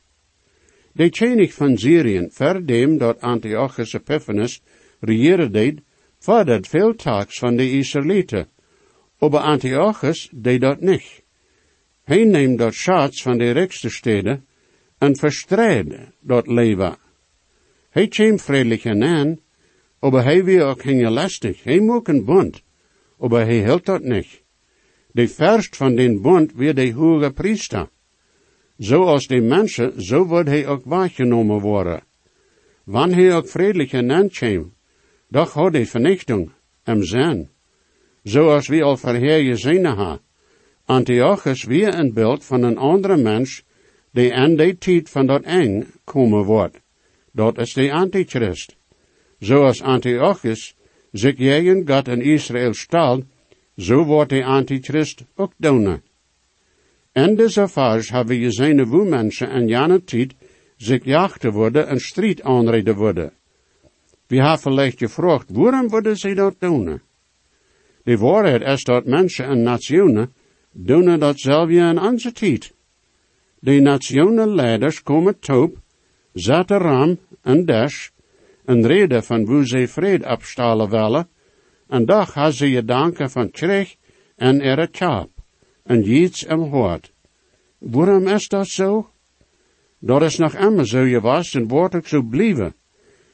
De 0.93 1.09
chenig 1.11 1.53
van 1.53 1.79
Syrien, 1.79 2.31
verdem 2.33 2.99
dat 2.99 3.21
Antiochus 3.21 3.93
Epiphanes 3.93 4.63
regieren 5.01 5.53
deed, 5.53 5.81
vordert 6.19 6.69
veel 6.69 6.95
taaks 6.95 7.39
van 7.39 7.57
de 7.57 7.71
Israëlieten. 7.71 8.49
Aber 9.19 9.41
Antiochus 9.41 10.29
deed 10.33 10.61
dat 10.61 10.81
niet. 10.81 11.23
Hij 12.05 12.25
neemt 12.25 12.59
dat 12.59 12.75
schatz 12.75 13.23
van 13.23 13.39
de 13.39 13.51
rijkste 13.51 13.91
steden 13.91 14.45
en 15.01 15.17
verstreed 15.17 15.95
dat 16.21 16.47
leven. 16.47 16.97
Hij 17.91 18.09
kwam 18.09 18.39
vredelijk 18.39 18.87
aan, 18.87 19.39
aber 19.99 20.23
hij 20.23 20.45
weer 20.45 20.65
ook 20.65 20.85
lastig. 20.85 21.65
Hij 21.65 21.81
moest 21.81 22.09
een 22.09 22.25
bond, 22.25 22.63
aber 23.19 23.41
hij 23.41 23.65
hield 23.65 23.87
dat 23.87 24.03
niet. 24.03 24.43
De 25.13 25.29
verst 25.29 25.77
van 25.77 25.95
den 25.95 26.21
bond 26.21 26.53
weer 26.53 26.75
de 26.75 26.93
hoge 26.93 27.31
priester. 27.31 27.89
Zoals 28.77 29.27
de 29.27 29.41
mensen, 29.41 30.03
zo 30.03 30.27
wordt 30.27 30.49
hij 30.49 30.67
ook 30.67 30.85
waargenomen 30.85 31.61
worden. 31.61 32.03
Wanneer 32.85 33.17
hij 33.17 33.37
ook 33.37 33.49
vredelijk 33.49 33.95
aan 33.95 34.29
kwam, 34.29 34.73
doch 35.29 35.53
had 35.53 35.73
de 35.73 35.87
vernichting 35.87 36.51
hem 36.83 37.03
zijn. 37.03 37.51
Zoals 38.23 38.69
we 38.69 38.83
al 38.83 38.97
verheer 38.97 39.45
gezien 39.45 39.85
hebben. 39.85 40.21
Antiochus 40.85 41.65
weer 41.65 41.95
een 41.95 42.13
beeld 42.13 42.45
van 42.45 42.63
een 42.63 42.79
andere 42.79 43.17
mens, 43.17 43.65
die 44.13 44.35
aan 44.35 44.57
de 44.57 44.79
tijd 44.79 45.11
van 45.11 45.27
dat 45.27 45.43
eng 45.43 45.87
komen 46.05 46.45
wordt. 46.45 46.81
Dat 47.33 47.59
is 47.59 47.73
de 47.73 47.93
antichrist. 47.93 48.77
Zoals 49.39 49.83
Antiochus 49.83 50.75
zich 51.13 51.37
tegen 51.37 51.89
God 51.89 52.09
in 52.09 52.21
Israël 52.21 52.75
stal, 52.75 53.23
zo 53.77 54.05
wordt 54.05 54.31
de 54.31 54.45
antichrist 54.45 55.25
ook 55.35 55.53
doen. 55.57 56.03
In 57.13 57.35
deze 57.35 57.69
fase 57.69 58.13
hebben 58.13 58.37
we 58.37 58.43
gezien 58.43 58.81
hoe 58.81 59.09
mensen 59.09 59.51
in 59.51 59.69
jane 59.69 60.05
tijd 60.05 60.35
zich 60.77 61.05
jachten 61.05 61.53
worden 61.53 61.87
en 61.87 62.01
strijd 62.01 62.43
aanreden 62.43 62.97
worden. 62.97 63.33
We 64.27 64.37
hebben 64.37 64.59
vielleicht 64.59 64.99
gevraagd, 64.99 65.51
waarom 65.51 65.89
worden 65.89 66.17
ze 66.17 66.35
dat 66.35 66.55
doen? 66.59 67.01
De 68.03 68.17
waarheid 68.17 68.63
is 68.63 68.85
dat 68.85 69.07
mensen 69.07 69.45
en 69.45 69.63
nationen 69.63 70.33
doen 70.73 71.19
dat 71.19 71.41
zelf 71.41 71.69
in 71.69 72.01
onze 72.01 72.33
tijd. 72.33 72.73
De 73.63 73.81
nationen 73.81 74.55
leiders 74.55 75.03
komen 75.03 75.39
top, 75.39 75.77
zetten 76.33 76.79
ram 76.79 77.19
en 77.43 77.65
dash, 77.65 78.09
en 78.65 78.87
reden 78.87 79.25
van 79.25 79.45
hoe 79.47 79.67
ze 79.67 79.89
vrede 79.89 80.29
opstalen 80.29 80.91
willen, 80.91 81.29
en 81.89 82.05
dag 82.05 82.35
hebben 82.35 82.55
ze 82.55 82.71
je 82.71 82.85
danken 82.85 83.31
van 83.31 83.51
kreeg 83.51 83.97
en 84.37 84.61
er 84.61 84.79
het 84.79 84.91
kap, 84.91 85.31
en 85.83 86.13
iets 86.13 86.45
en 86.45 86.59
hoort. 86.59 87.13
Waarom 87.79 88.27
is 88.27 88.49
dat 88.49 88.69
zo? 88.69 89.11
Dat 89.99 90.23
is 90.23 90.37
nog 90.37 90.55
immer 90.55 90.87
zo 90.87 91.01
je 91.01 91.21
was 91.21 91.55
en 91.55 91.69
wordt 91.69 91.95
ook 91.95 92.07
zo 92.07 92.23
blijven. 92.23 92.75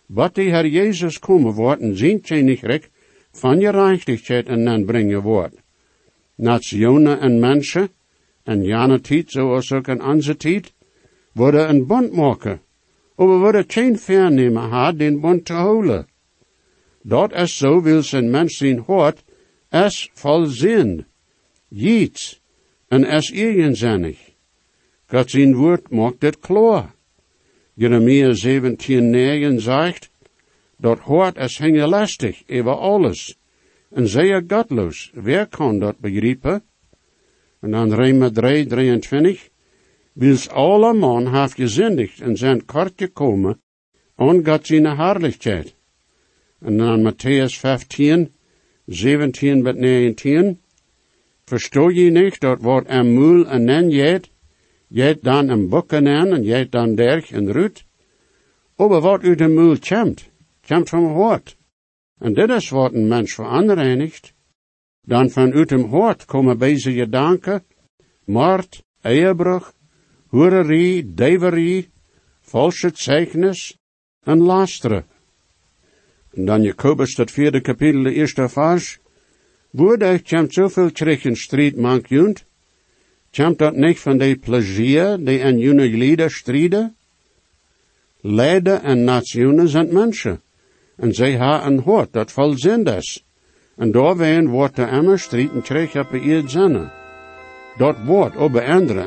Wat 0.07 0.35
die 0.35 0.51
Herr 0.51 0.67
Jezus 0.67 1.19
komen 1.19 1.53
wordt 1.53 1.81
en 1.81 1.97
zijn 1.97 2.21
koninkrijk 2.21 2.91
van 3.31 3.61
je 3.61 3.71
reichtigheid 3.71 4.47
en 4.47 4.65
dan 4.65 4.85
brengen 4.85 5.23
wordt. 5.23 5.63
Nationen 6.35 7.21
en 7.21 7.39
mensen, 7.39 7.89
en 8.47 8.65
jane 8.65 9.01
tijd 9.01 9.31
zoals 9.31 9.73
ook 9.73 9.89
in 9.89 10.03
onze 10.03 10.37
tijd, 10.37 10.73
worden 11.33 11.69
een 11.69 11.87
bond 11.87 12.13
maken. 12.13 12.61
Maar 13.17 13.29
we 13.29 13.37
worden 13.37 13.65
geen 13.67 13.99
vernemen 13.99 14.63
had 14.63 14.99
den 14.99 15.21
bond 15.21 15.45
te 15.45 15.53
houden. 15.53 16.07
Dat 17.03 17.33
is 17.33 17.57
zo 17.57 17.83
wil 17.83 18.03
zijn 18.03 18.31
mens 18.31 18.57
zijn 18.57 18.79
hoort, 18.79 19.25
es 19.69 20.11
volzind, 20.15 21.05
jiets, 21.69 22.41
en 22.89 23.05
es 23.05 23.33
eigenzinnig. 23.33 24.19
God 25.07 25.31
zijn 25.31 25.55
woord 25.55 25.91
maakt 25.91 26.23
het 26.23 26.39
klaar. 26.39 26.95
Jeremia 27.75 28.33
17, 28.33 29.11
9 29.11 29.61
zegt, 29.61 30.11
dat 30.77 30.99
hoort 30.99 31.37
is 31.37 31.59
lastig 31.59 32.43
over 32.49 32.77
alles. 32.77 33.37
En 33.91 34.09
zeer 34.09 34.45
godloos, 34.47 35.11
wer 35.15 35.47
kan 35.47 35.79
dat 35.79 35.99
begrijpen? 35.99 36.63
En 37.67 37.73
dan 37.73 37.95
Rema 37.95 38.31
3, 38.31 38.67
23, 38.67 39.49
wils 40.13 40.49
alle 40.49 40.93
man 40.95 41.27
heeft 41.35 41.55
gezindigd 41.55 42.21
en 42.21 42.37
zijn 42.37 42.65
kort 42.65 42.93
gekomen, 42.97 43.61
on 44.17 44.45
God 44.47 44.67
zijn 44.67 44.87
herrlichkeit. 44.87 45.75
En 46.61 46.77
dan 46.77 47.03
Matthäus 47.03 47.59
15, 47.59 48.33
17 48.87 49.63
tot 49.65 49.77
19, 49.77 50.61
verstoor 51.45 51.95
je 51.95 52.11
niet 52.11 52.41
dat 52.41 52.61
wordt 52.61 52.89
een 52.89 53.15
moel 53.15 53.47
en 53.47 53.65
nen 53.65 53.91
jet, 53.91 54.31
jet 54.89 55.23
dan 55.23 55.49
een 55.49 55.69
bokken 55.69 56.07
aan 56.07 56.33
en 56.33 56.43
jet 56.43 56.73
dan 56.73 56.95
derg 56.95 57.31
en 57.31 57.53
ruut. 57.53 57.85
Aber 58.77 59.01
wat 59.01 59.23
uit 59.23 59.39
de 59.39 59.49
moel 59.49 59.77
komt, 59.89 60.31
komt 60.67 60.89
van 60.89 61.05
hoort. 61.05 61.57
En 62.19 62.35
dit 62.35 62.51
is 62.51 62.69
wat 62.69 62.93
een 62.93 63.09
mens 63.09 63.35
veranreinigt. 63.35 64.35
Dan 65.07 65.31
van 65.31 65.53
uit 65.53 65.71
hem 65.71 65.85
hoort 65.85 66.25
komen 66.25 66.59
deze 66.59 66.93
gedanken, 66.93 67.65
moord, 68.25 68.83
eierbruch, 69.01 69.73
hoererie, 70.27 71.15
deverie, 71.15 71.91
valse 72.41 72.91
zeichnis 72.95 73.79
en 74.23 74.39
lasteren. 74.39 75.05
En 76.35 76.45
dan 76.45 76.63
Jacobus, 76.63 77.15
dat 77.15 77.31
vierde 77.31 77.61
kapitel, 77.61 78.03
de 78.03 78.13
eerste 78.13 78.49
vers. 78.49 78.99
Woordelijk 79.71 80.29
komt 80.29 80.53
zoveel 80.53 80.93
terug 80.93 81.25
in 81.25 81.37
strijd 81.37 81.77
mank 81.77 82.07
junt. 82.07 82.45
Komt 83.31 83.59
dat 83.59 83.77
niet 83.77 83.99
van 83.99 84.19
de 84.19 84.37
plezier 84.37 85.25
die 85.25 85.39
en 85.39 85.59
june 85.59 85.89
lieden 85.89 86.31
strijden? 86.31 86.97
Leider 88.21 88.83
en 88.83 89.05
nationen 89.05 89.69
zijn 89.69 89.93
mensen. 89.93 90.43
En 90.97 91.13
zij 91.13 91.31
hebben 91.31 91.67
een 91.67 91.81
hoort 91.81 92.13
dat 92.13 92.33
volzind 92.33 92.89
is. 92.89 93.26
En 93.77 93.91
doorween 93.91 94.49
wordt 94.49 94.77
de 94.77 94.85
emmer 94.85 95.19
strijd 95.19 95.65
terug 95.65 95.97
op 95.97 96.15
ihr 96.15 96.49
zinnen. 96.49 96.93
Dat 97.77 97.97
wordt 98.05 98.37
op 98.37 98.57
andere, 98.57 99.07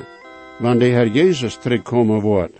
wanneer 0.59 0.79
de 0.79 0.85
Heer 0.85 1.07
Jezus 1.07 1.57
terugkomen 1.57 2.21
wordt. 2.21 2.58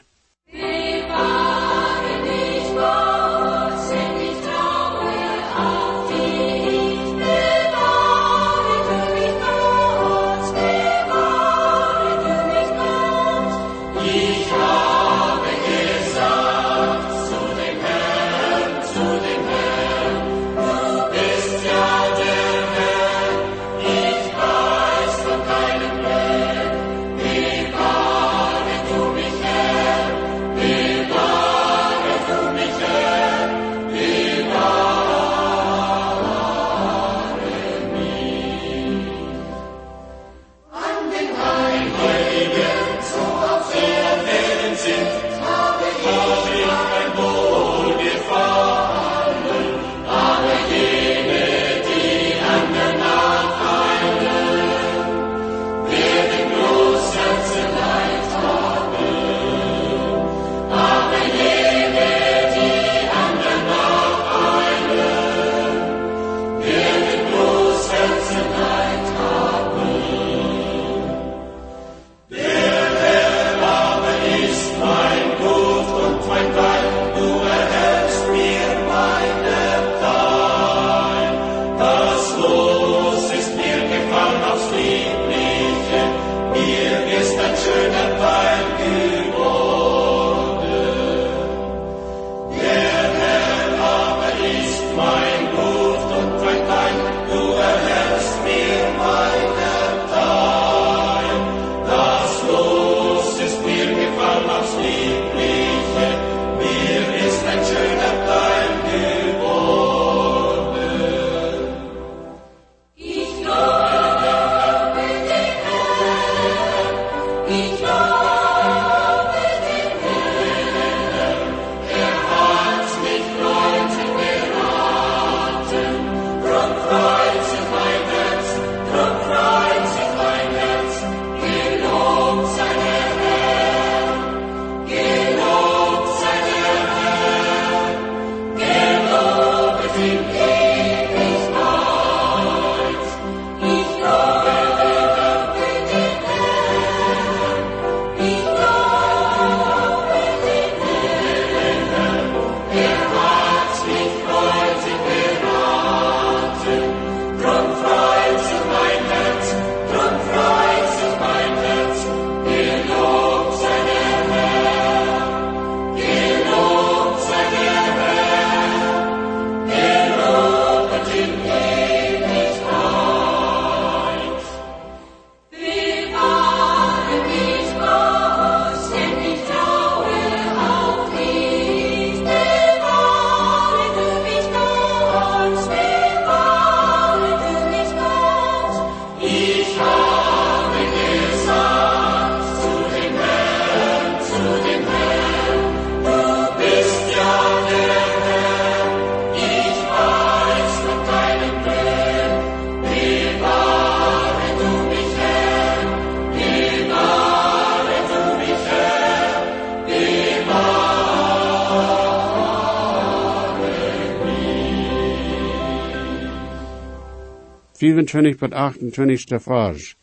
25 217.80 218.36
tot 218.36 218.54
28 218.54 219.42
vers. 219.42 219.96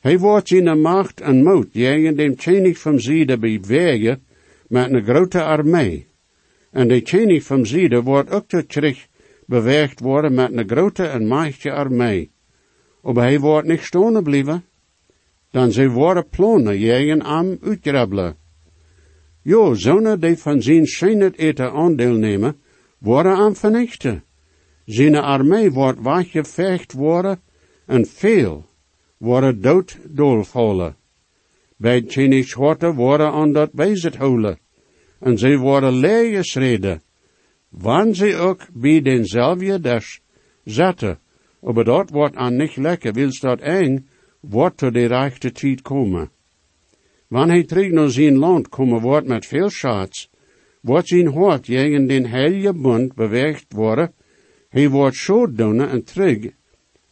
Hij 0.00 0.18
wordt 0.18 0.48
zijn 0.48 0.80
macht 0.80 1.20
en 1.20 1.42
moed 1.42 1.72
tegen 1.72 2.16
dem 2.16 2.34
König 2.36 2.78
van 2.78 2.98
Ziede 3.00 3.38
bewegen 3.38 4.24
met 4.68 4.92
een 4.92 5.04
grote 5.04 5.42
armee. 5.42 6.06
En 6.70 6.88
de 6.88 7.00
König 7.00 7.42
van 7.42 7.66
Ziede 7.66 8.02
wordt 8.02 8.30
ook 8.30 8.46
terug 8.66 9.06
beweegt 9.46 10.00
worden 10.00 10.34
met 10.34 10.52
een 10.52 10.68
grote 10.68 11.04
en 11.04 11.26
machtige 11.26 11.72
armee. 11.72 12.30
Maar 13.02 13.14
hij 13.14 13.40
wordt 13.40 13.68
niet 13.68 13.80
stonen 13.80 14.22
blijven. 14.22 14.64
Dan 15.50 15.72
ze 15.72 15.88
worden 15.88 16.28
plonen 16.28 16.78
jegen 16.78 17.22
am 17.22 17.58
uitgrabbelen. 17.62 18.36
Jo, 19.42 19.74
zonen 19.74 20.20
die 20.20 20.36
van 20.36 20.62
zijn 20.62 20.86
schijnet 20.86 21.36
eten 21.36 21.72
aandeel 21.72 22.14
nemen, 22.14 22.56
worden 22.98 23.36
am 23.36 23.56
vernichten. 23.56 24.24
Zijn 24.84 25.14
armee 25.14 25.70
wordt 25.70 26.02
weggeveegd 26.02 26.92
worden 26.92 27.40
en 27.86 28.06
veel 28.06 28.66
worden 29.16 29.60
dood 29.60 29.98
doolvallen. 30.08 30.96
Bij 31.76 32.02
tjenig 32.02 32.48
zwarte 32.48 32.94
worden 32.94 33.32
aan 33.32 33.52
dat 33.52 33.72
bezit 33.72 34.16
houden. 34.16 34.58
En 35.20 35.38
ze 35.38 35.56
worden 35.56 35.92
leeggeschreden. 35.92 37.02
Wanneer 37.68 38.14
ze 38.14 38.36
ook 38.36 38.66
bij 38.72 39.02
denzelfde 39.02 39.80
des 39.80 40.20
zetten. 40.64 41.18
Maar 41.60 41.84
dat 41.84 42.10
wordt 42.10 42.36
aan 42.36 42.56
niet 42.56 42.76
lekker, 42.76 43.12
wils 43.12 43.40
dat 43.40 43.60
eng, 43.60 44.08
wordt 44.40 44.76
tot 44.76 44.92
de 44.94 45.06
rechte 45.06 45.52
tijd 45.52 45.82
komen. 45.82 46.30
Wanneer 47.28 47.54
hij 47.54 47.64
terug 47.64 47.90
naar 47.90 48.10
zijn 48.10 48.36
land 48.36 48.68
komen 48.68 49.00
wordt 49.00 49.26
met 49.26 49.46
veel 49.46 49.70
schatz, 49.70 50.28
wordt 50.80 51.08
zijn 51.08 51.32
hart 51.32 51.64
tegen 51.64 52.06
den 52.06 52.26
heilige 52.26 52.74
bund 52.74 53.14
beweegt 53.14 53.64
worden, 53.68 54.14
hij 54.74 54.88
wordt 54.88 55.26
doen 55.56 55.80
en 55.80 56.04
terug 56.04 56.38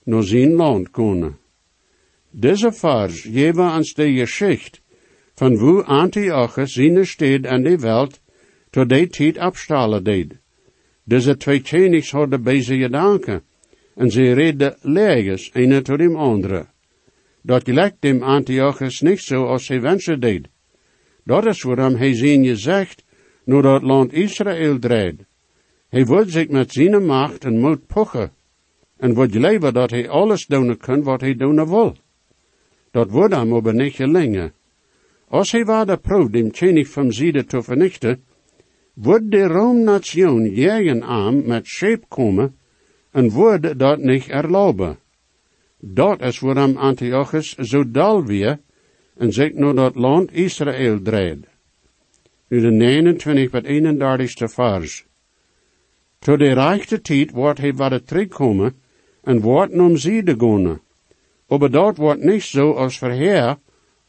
naar 0.04 0.22
zijn 0.22 0.52
land 0.52 0.90
komen. 0.90 1.38
Deze 2.30 2.72
vers 2.72 3.20
geven 3.20 3.74
ons 3.76 3.94
de 3.94 4.12
geschichte 4.12 4.78
van 5.34 5.54
hoe 5.54 5.84
Antiochus 5.84 6.72
zijn 6.72 7.06
stad 7.06 7.40
en 7.40 7.62
de 7.62 7.78
wereld 7.78 8.20
tot 8.70 8.88
die 8.88 9.06
tijd 9.06 9.38
abstalen 9.38 10.04
deed. 10.04 10.34
Deze 11.04 11.36
twee 11.36 11.60
tjenigs 11.60 12.10
hadden 12.10 12.42
bezig 12.42 12.82
gedanken, 12.82 13.42
en 13.94 14.10
ze 14.10 14.32
reden 14.32 14.76
leges, 14.80 15.50
een 15.52 15.82
tot 15.82 15.98
dem 15.98 16.16
andere. 16.16 16.66
Dat 17.42 17.64
gelijk 17.64 17.94
dem 18.00 18.22
Antiochus 18.22 19.00
niet 19.00 19.20
zo 19.20 19.44
als 19.44 19.68
hij 19.68 19.80
wensen 19.80 20.20
deed. 20.20 20.48
Dat 21.24 21.46
is 21.46 21.62
waarom 21.62 21.94
hij 21.94 22.14
zijn 22.14 22.44
gezegd, 22.44 23.04
nu 23.44 23.62
dat 23.62 23.82
land 23.82 24.12
Israël 24.12 24.78
dreid. 24.78 25.24
Hij 25.92 26.06
wordt 26.06 26.30
zich 26.30 26.48
met 26.48 26.72
zijn 26.72 27.06
macht 27.06 27.44
en 27.44 27.60
moed 27.60 27.86
pochen, 27.86 28.32
en 28.96 29.14
wordt 29.14 29.34
leven 29.34 29.74
dat 29.74 29.90
hij 29.90 30.08
alles 30.08 30.46
doen 30.46 30.76
kan 30.76 31.02
wat 31.02 31.20
hij 31.20 31.34
doen 31.34 31.68
wil. 31.68 31.96
Dat 32.90 33.10
wordt 33.10 33.34
hem 33.34 33.54
aber 33.54 33.74
niet 33.74 33.94
gelingen. 33.94 34.52
Als 35.28 35.52
hij 35.52 35.64
waar 35.64 35.86
de 35.86 35.96
proef 35.96 36.30
dem 36.30 36.50
König 36.50 36.88
van 36.88 37.12
Ziede 37.12 37.44
te 37.44 37.62
vernichten, 37.62 38.24
wordt 38.94 39.30
de 39.30 39.46
Roomnation 39.46 40.50
jegen 40.50 41.02
aan 41.02 41.46
met 41.46 41.66
scheep 41.66 42.04
komen 42.08 42.56
en 43.10 43.30
wordt 43.30 43.78
dat 43.78 43.98
niet 43.98 44.28
erlauben. 44.28 44.98
Dat 45.78 46.22
is 46.22 46.38
waarom 46.38 46.76
Antiochus 46.76 47.54
zo 47.54 47.90
dal 47.90 48.24
weer 48.24 48.60
en 49.16 49.32
zich 49.32 49.52
naar 49.52 49.74
dat 49.74 49.94
land 49.94 50.32
Israël 50.32 51.02
dreed. 51.02 51.46
Nu 52.48 52.60
de 52.60 52.70
29 52.70 53.50
met 53.50 53.64
31 53.64 54.52
vers. 54.52 55.10
Tot 56.22 56.38
de 56.38 56.52
rechte 56.52 57.00
tijd 57.00 57.30
wordt 57.30 57.58
hij 57.58 57.74
wat 57.74 58.06
terugkomen 58.06 58.74
en 59.22 59.40
wordt 59.40 59.72
om 59.72 59.96
Ziede 59.96 60.34
gaan. 60.38 60.80
Aber 61.46 61.70
dat 61.70 61.96
wordt 61.96 62.22
niet 62.22 62.42
zo 62.42 62.72
als 62.72 62.98
verheer 62.98 63.56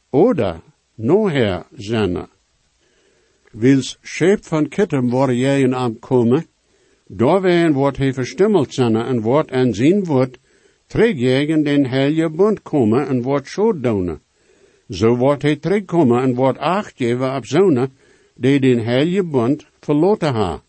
oder 0.09 0.61
noher 0.95 1.65
zijn. 1.75 2.27
Wils 3.51 3.97
scheep 4.01 4.45
van 4.45 4.67
kittem 4.67 5.09
worden 5.09 5.37
jij 5.37 5.73
aankomen, 5.73 6.45
doorween 7.07 7.73
wordt 7.73 7.97
hij 7.97 8.13
verstummeld 8.13 8.73
zijn 8.73 8.95
en 8.95 9.21
wordt 9.21 9.51
en 9.51 9.73
zien 9.73 10.05
wordt, 10.05 10.37
terugjegen 10.87 11.63
den 11.63 11.85
heilige 11.85 12.29
bund 12.29 12.61
komen 12.61 13.07
en 13.07 13.21
wordt 13.21 13.47
zo 13.47 13.79
doen. 13.79 14.19
Zo 14.89 15.15
wordt 15.15 15.41
hij 15.41 15.55
terugkomen 15.55 16.21
en 16.21 16.35
wordt 16.35 16.57
acht 16.57 16.93
geven 16.97 17.35
op 17.35 17.45
zonen 17.45 17.91
die 18.35 18.59
den 18.59 18.83
heilige 18.83 19.23
bund 19.23 19.65
verloten 19.79 20.33
ha. 20.33 20.61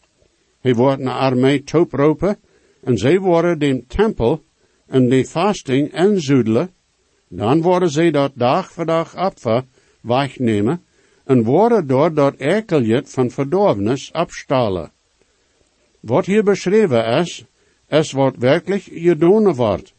Hij 0.64 0.74
wordt 0.74 1.02
naar 1.02 1.18
armee 1.18 1.62
toeproepen 1.62 2.38
en 2.82 2.98
zij 2.98 3.18
worden 3.18 3.58
den 3.58 3.86
tempel 3.86 4.42
en 4.86 5.08
de 5.08 5.24
fasting 5.24 5.92
en 5.92 6.20
zudelen, 6.20 6.70
dan 7.28 7.62
worden 7.62 7.90
zij 7.90 8.10
dat 8.10 8.32
dag 8.34 8.72
voor 8.72 8.86
dag 8.86 9.14
apfer 9.14 9.64
wegnemen 10.00 10.84
en 11.24 11.42
worden 11.42 11.86
door 11.86 12.14
dat 12.14 12.34
ekeljet 12.36 13.10
van 13.10 13.30
verdorvenis 13.30 14.12
afstalen. 14.12 14.92
Wat 16.00 16.26
hier 16.26 16.42
beschreven 16.44 17.04
is, 17.06 17.44
is 17.88 18.12
wat 18.12 18.36
werkelijk 18.36 18.82
gedaan 18.82 19.54
wordt. 19.54 19.94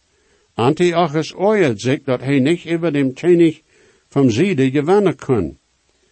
Antiochus 0.54 1.36
oordeelt 1.36 1.82
zich 1.82 2.04
dat 2.04 2.21
hij 2.21 2.39
niet 2.39 2.65
over 2.67 2.93
dem 2.93 3.13
König 3.13 3.62
van 4.08 4.32
Ziede 4.32 4.71
gewinnen 4.71 5.15
kan. 5.15 5.58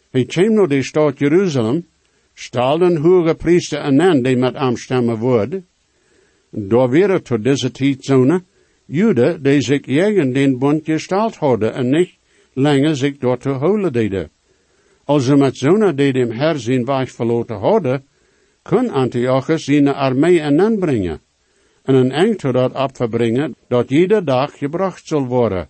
Hij 0.09 0.25
kwam 0.25 0.53
naar 0.53 0.67
de 0.67 0.83
stad 0.83 1.19
Jeruzalem, 1.19 1.85
stal 2.33 2.77
den 2.77 2.97
hoge 2.97 3.35
priester 3.35 3.79
aan 3.79 4.21
die 4.21 4.37
met 4.37 4.55
worden. 5.17 5.65
Door 6.49 6.89
weer 6.89 7.21
tot 7.21 7.43
deze 7.43 7.71
tijd 7.71 8.03
zonen, 8.03 8.45
Jude 8.85 9.41
die 9.41 9.61
zich 9.61 9.81
tegen 9.81 10.33
den 10.33 10.59
bund 10.59 10.85
gestalt 10.85 11.35
hadden 11.35 11.73
en 11.73 11.89
niet 11.89 12.17
langer 12.53 12.95
zich 12.95 13.17
door 13.17 13.37
te 13.37 13.49
houden 13.49 13.93
deden. 13.93 14.29
Als 15.05 15.25
ze 15.25 15.35
met 15.35 15.57
zonen 15.57 15.95
die 15.95 16.13
dem 16.13 16.31
Herr 16.31 16.59
zijn 16.59 16.85
weg 16.85 17.11
verloten 17.11 17.57
hadden, 17.57 18.05
kon 18.61 18.89
Antiochus 18.89 19.63
zijn 19.63 19.87
armee 19.87 20.39
en 20.39 20.79
brengen, 20.79 21.21
en 21.83 21.95
een 21.95 22.37
tot 22.37 22.53
dat 22.53 22.73
afverbrengen, 22.73 23.55
dat 23.67 23.91
iedere 23.91 24.23
dag 24.23 24.57
gebracht 24.57 25.07
zal 25.07 25.25
worden. 25.25 25.69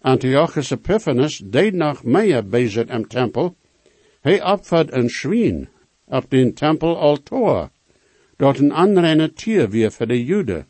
Antiochus 0.00 0.70
Epiphanes 0.70 1.42
deed 1.44 1.74
nog 1.74 2.04
meer 2.04 2.46
bezig 2.46 2.86
im 2.86 3.08
tempel. 3.08 3.56
Hij 4.20 4.44
opvat 4.44 4.92
een 4.92 5.08
zwien 5.08 5.68
op 6.08 6.30
den 6.30 6.54
tempel 6.54 6.96
altaar, 6.96 7.70
dat 8.36 8.58
een 8.58 8.72
anrenne 8.72 9.32
tier 9.32 9.68
weer 9.70 9.92
voor 9.92 10.06
de 10.06 10.24
Juden. 10.24 10.66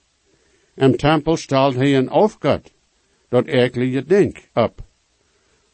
Im 0.75 0.97
tempel 0.97 1.37
stelt 1.37 1.75
hij 1.75 1.97
een 1.97 2.09
afgod, 2.09 2.73
dat 3.29 3.47
erkelijke 3.47 4.05
denk 4.05 4.49
op. 4.55 4.81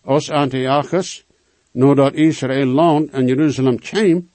Als 0.00 0.30
Antiochus, 0.30 1.26
nadat 1.72 2.14
Israël 2.14 2.66
land 2.66 3.10
en 3.10 3.26
Jeruzalem 3.26 3.78
kwam 3.78 4.28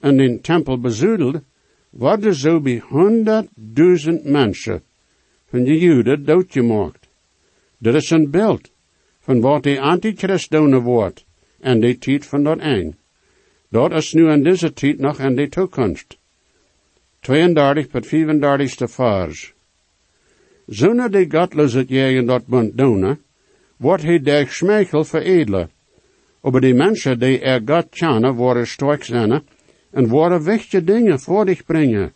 en 0.00 0.16
den 0.16 0.40
tempel 0.40 0.80
bezoedelde, 0.80 1.42
worden 1.90 2.34
zo 2.34 2.60
bij 2.60 2.78
honderdduizend 2.78 4.24
mensen 4.24 4.82
van 5.46 5.64
de 5.64 5.78
Joden 5.78 6.24
doodgemaakt. 6.24 7.08
Dat 7.78 7.94
is 7.94 8.10
een 8.10 8.30
beeld 8.30 8.70
van 9.20 9.40
wat 9.40 9.62
de 9.62 9.80
antichrist 9.80 10.50
doen 10.50 10.78
wordt 10.78 11.24
en 11.60 11.80
de 11.80 11.98
tijd 11.98 12.26
van 12.26 12.42
dat 12.42 12.58
eind. 12.58 12.94
Dat 13.68 13.92
is 13.92 14.12
nu 14.12 14.30
in 14.30 14.42
deze 14.42 14.72
tijd 14.72 14.98
nog 14.98 15.18
in 15.18 15.36
de 15.36 15.48
toekomst. 15.48 16.18
32 17.20 17.86
tot 17.86 18.06
34 18.06 18.90
vers. 18.90 19.54
Zonder 20.66 21.10
de 21.10 21.26
godloze 21.28 21.84
jegen 21.88 22.26
dat 22.26 22.46
bund 22.46 22.76
doen, 22.76 23.18
wordt 23.76 24.02
hij 24.02 24.20
der 24.20 24.48
schmeichel 24.48 25.04
veredelen. 25.04 25.70
Aber 26.40 26.60
die 26.60 26.74
mensen 26.74 27.18
die 27.18 27.40
er 27.40 27.62
God 27.64 27.88
kennen, 27.90 28.34
worden 28.34 28.66
sterk 28.66 29.04
zijn 29.04 29.42
en 29.90 30.08
worden 30.08 30.42
wichtige 30.42 30.84
dingen 30.84 31.20
voor 31.20 31.44
dich 31.44 31.64
brengen. 31.64 32.12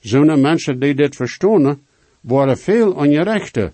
Zo'n 0.00 0.40
mensen 0.40 0.80
die 0.80 0.94
dit 0.94 1.16
verstaan, 1.16 1.80
worden 2.20 2.58
veel 2.58 2.92
ongerechte. 2.92 3.72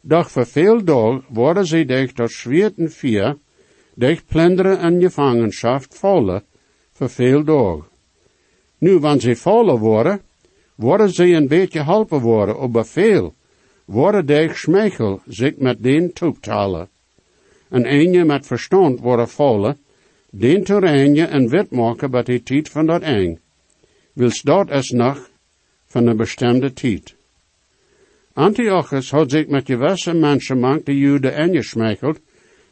Doch 0.00 0.30
voor 0.30 0.46
veel 0.46 0.84
dag 0.84 1.22
worden 1.28 1.66
ze 1.66 1.84
dich 1.84 2.12
tot 2.12 2.30
zwierten 2.30 2.90
vier, 2.90 3.36
dich 3.98 4.26
plunderen 4.26 4.78
en 4.78 5.00
gevangenschap 5.00 5.82
vallen, 5.90 6.42
voor 6.92 7.10
veel 7.10 7.44
dag. 7.44 7.88
Nu, 8.78 8.98
wanneer 8.98 9.20
ze 9.20 9.36
vallen 9.36 9.78
worden, 9.78 10.20
worden 10.74 11.10
ze 11.10 11.24
een 11.24 11.48
beetje 11.48 11.82
helpen 11.82 12.20
worden, 12.20 12.58
op 12.58 12.86
veel, 12.86 13.34
worden 13.84 14.26
de 14.26 14.50
schmeichel 14.54 15.20
zich 15.26 15.56
met 15.56 15.82
den 15.82 16.12
toeptalen. 16.12 16.88
En 17.68 17.84
eenje 17.84 18.24
met 18.24 18.46
verstand 18.46 19.00
worden 19.00 19.28
vallen, 19.28 19.78
den 20.30 20.64
te 20.64 20.78
reine 20.78 21.24
en 21.24 21.48
wit 21.48 21.70
maken 21.70 22.10
bij 22.10 22.22
de 22.22 22.42
tijd 22.42 22.68
van 22.68 22.86
dat 22.86 23.02
eng. 23.02 23.40
Wils 24.12 24.42
dat 24.42 24.70
is 24.70 24.90
nog 24.90 25.30
van 25.86 26.06
een 26.06 26.16
bestemde 26.16 26.72
tijd. 26.72 27.14
Antiochus 28.32 29.10
had 29.10 29.30
zich 29.30 29.46
met 29.46 29.66
gewisse 29.66 30.14
mensen 30.14 30.58
mank 30.58 30.84
de 30.84 30.98
Joden 30.98 31.34
ingeschmeicheld, 31.36 32.20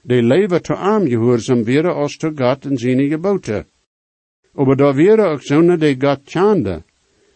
die 0.06 0.22
leven 0.22 0.62
te 0.62 0.74
arm 0.74 1.08
gehoorzaam 1.08 1.64
werden 1.64 1.94
als 1.94 2.16
te 2.16 2.30
God 2.36 2.64
en 2.64 2.78
zijn 2.78 3.08
geboten. 3.08 3.66
Aber 4.54 4.76
da 4.76 4.96
wäre 4.96 5.26
ook 5.26 5.42
zonen 5.42 5.80
die 5.80 5.96
God 6.00 6.20
kende, 6.24 6.82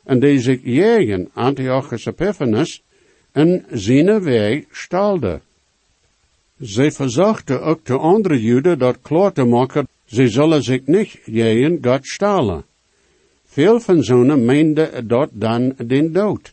en 0.04 0.20
die 0.20 0.38
zich 0.40 0.62
jegen 0.64 1.28
Antiochus 1.34 2.06
Epiphanes, 2.06 2.82
en 3.32 3.64
zijn 3.70 4.22
weg 4.22 4.64
stalde. 4.70 5.40
Zij 6.58 6.92
verzochten 6.92 7.62
ook 7.62 7.84
de 7.84 7.96
andere 7.96 8.42
Juden 8.42 8.78
dat 8.78 8.98
klaar 9.02 9.32
te 9.32 9.44
maken, 9.44 9.88
ze 10.04 10.28
zullen 10.28 10.62
zich 10.62 10.86
niet 10.86 11.18
jeen 11.24 11.78
God 11.82 12.06
stalen. 12.06 12.64
Veel 13.44 13.80
van 13.80 14.02
zonen 14.02 14.44
meenden 14.44 15.08
dat 15.08 15.30
dan 15.32 15.74
den 15.86 16.12
dood, 16.12 16.52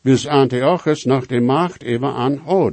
wils 0.00 0.26
Antiochus 0.26 1.04
nog 1.04 1.26
de 1.26 1.40
macht 1.40 1.82
even 1.82 2.14
aan 2.14 2.36
had. 2.36 2.72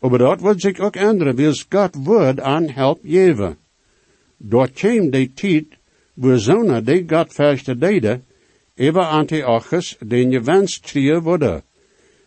Maar 0.00 0.18
dat 0.18 0.40
wordt 0.40 0.60
zich 0.60 0.78
ook 0.78 0.96
änderen, 0.96 1.34
wils 1.36 1.66
God 1.68 1.94
woord 1.94 2.40
aan 2.40 2.68
help 2.68 3.00
geven. 3.04 3.56
Dort 4.36 4.72
kwam 4.72 5.10
de 5.10 5.32
tijd, 5.32 5.66
waar 6.14 6.38
zonen 6.38 6.84
die 6.84 7.04
God 7.06 7.32
verste 7.32 7.78
deden, 7.78 8.24
even 8.74 9.08
Antiochus 9.08 9.96
den 9.98 10.32
gewenst 10.32 10.80
kriegen 10.80 11.22
worden. 11.22 11.62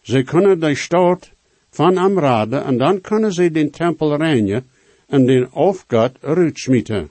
Ze 0.02 0.24
kunnen 0.24 0.60
de 0.60 0.76
stad 0.76 1.32
van 1.70 1.98
Amrade 1.98 2.58
en 2.58 2.78
dan 2.78 3.02
kunnen 3.02 3.34
ze 3.34 3.52
den 3.52 3.72
tempel 3.72 4.18
reinigen 4.18 4.66
en 5.08 5.26
den 5.26 5.52
afgod 5.52 6.12
uitsmieten. 6.22 7.10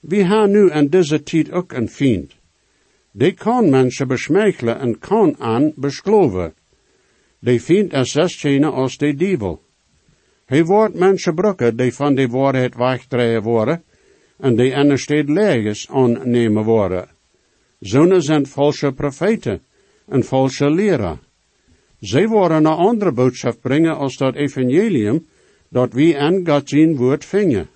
We 0.00 0.24
hebben 0.24 0.50
nu 0.50 0.70
in 0.70 0.88
deze 0.88 1.22
tijd 1.22 1.50
ook 1.50 1.72
een 1.72 1.88
vriend. 1.88 2.36
Die 3.12 3.32
kan 3.32 3.70
mensen 3.70 4.08
besmeichelen 4.08 4.78
en 4.78 4.98
kan 4.98 5.36
aan 5.38 5.72
beschloven. 5.74 6.54
Die 7.40 7.62
vindt 7.62 7.92
is 7.92 8.10
zestjene 8.10 8.66
als 8.66 8.96
de 8.96 9.14
dievel. 9.14 9.62
Hij 10.44 10.64
wordt 10.64 10.94
mensen 10.94 11.34
brukken 11.34 11.76
die 11.76 11.94
van 11.94 12.14
de 12.14 12.28
waarheid 12.28 12.74
wegdraaien 12.74 13.42
worden 13.42 13.82
en 14.38 14.56
die 14.56 14.70
in 14.70 14.88
de 14.88 15.24
leges 15.26 15.88
aannemen 15.90 16.64
worden. 16.64 17.08
Zonen 17.80 18.22
zijn 18.22 18.46
valse 18.46 18.92
profeten 18.92 19.60
en 20.06 20.24
valse 20.24 20.70
leraar. 20.70 21.18
Zij 22.00 22.28
worden 22.28 22.56
een 22.56 22.66
andere 22.66 23.12
boodschap 23.12 23.60
brengen 23.60 23.96
als 23.96 24.16
dat 24.16 24.34
evangelium 24.34 25.26
dat 25.68 25.92
wie 25.92 26.14
en 26.14 26.46
God 26.46 26.68
zien 26.68 26.96
woord 26.96 27.24
vingen. 27.24 27.68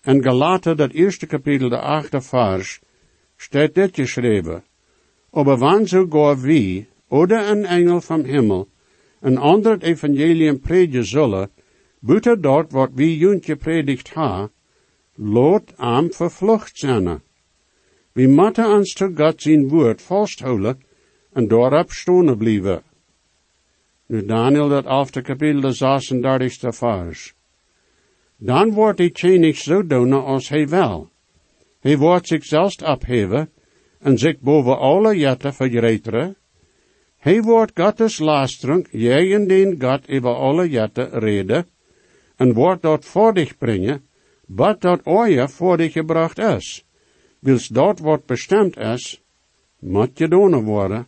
En 0.00 0.22
Galaten, 0.22 0.76
dat 0.76 0.90
eerste 0.92 1.26
kapitel, 1.26 1.68
de 1.68 1.78
achte 1.78 2.20
vers, 2.20 2.80
staat 3.36 3.74
dit 3.74 3.94
geschreven. 3.94 4.62
Wie, 6.40 6.88
oder 7.10 7.48
een 7.48 7.66
engel 7.66 8.00
van 8.00 8.24
Himmel, 8.24 8.68
een 9.20 9.38
ander 9.38 9.82
evangelium 9.82 10.60
predigen 10.60 11.04
zullen, 11.04 11.50
buiten 12.00 12.40
dort 12.40 12.72
wat 12.72 12.90
wie 12.94 13.18
juntje 13.18 13.56
predigt 13.56 14.14
ha, 14.14 14.50
lot 15.14 15.76
am 15.76 16.12
vervlucht 16.12 16.78
zijn. 16.78 17.20
We 18.12 18.26
moeten 18.26 18.66
ons 18.66 18.92
te 18.92 19.12
God 19.14 19.42
zijn 19.42 19.68
woord 19.68 20.02
vasthouden 20.02 20.80
en 21.32 21.48
daarop 21.48 21.90
stonen 21.90 22.36
blijven. 22.36 22.82
Nu 24.06 24.24
Daniel 24.24 24.68
dat 24.68 25.10
kapitel, 25.22 25.60
de 25.60 25.72
36 25.72 26.74
vers. 26.76 27.34
Dan 28.36 28.72
wordt 28.72 28.98
hij 28.98 29.10
tjenig 29.10 29.56
zo 29.56 29.86
doen 29.86 30.12
als 30.12 30.48
hij 30.48 30.68
wil. 30.68 31.10
Hij 31.80 31.98
wordt 31.98 32.26
zich 32.26 32.44
zelfs 32.44 32.76
opheven 32.76 33.50
en 33.98 34.18
zich 34.18 34.40
boven 34.40 34.78
alle 34.78 35.16
jetten 35.16 35.54
vergreteren. 35.54 36.36
Hij 37.20 37.42
wordt 37.42 37.72
Gottes 37.74 38.18
lastering, 38.18 38.88
jij 38.90 39.34
en 39.34 39.46
den 39.46 39.76
God 39.80 40.08
over 40.08 40.34
alle 40.34 40.68
jetten 40.68 41.10
reden, 41.10 41.66
en 42.36 42.52
wordt 42.52 42.82
dat 42.82 43.04
voor 43.04 43.34
dich 43.34 43.58
brengen, 43.58 44.02
wat 44.46 44.80
dat 44.80 45.06
ooit 45.06 45.50
voor 45.50 45.76
dich 45.76 45.92
gebracht 45.92 46.38
is. 46.38 46.84
Wils 47.38 47.68
dat 47.68 47.98
wat 47.98 48.26
bestemd 48.26 48.76
is, 48.76 49.22
moet 49.78 50.18
je 50.18 50.28
doen 50.28 50.64
worden. 50.64 51.06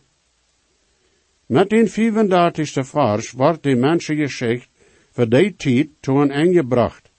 Met 1.45 1.69
den 1.69 1.87
35. 1.87 2.87
vers 2.87 3.31
wordt 3.31 3.63
de 3.63 3.75
mensen 3.75 4.15
gezegd, 4.15 4.69
voor 5.11 5.29
die 5.29 5.55
tijd 5.55 5.89
toen 5.99 6.21
een 6.21 6.31
einde 6.31 6.53
gebracht. 6.53 7.11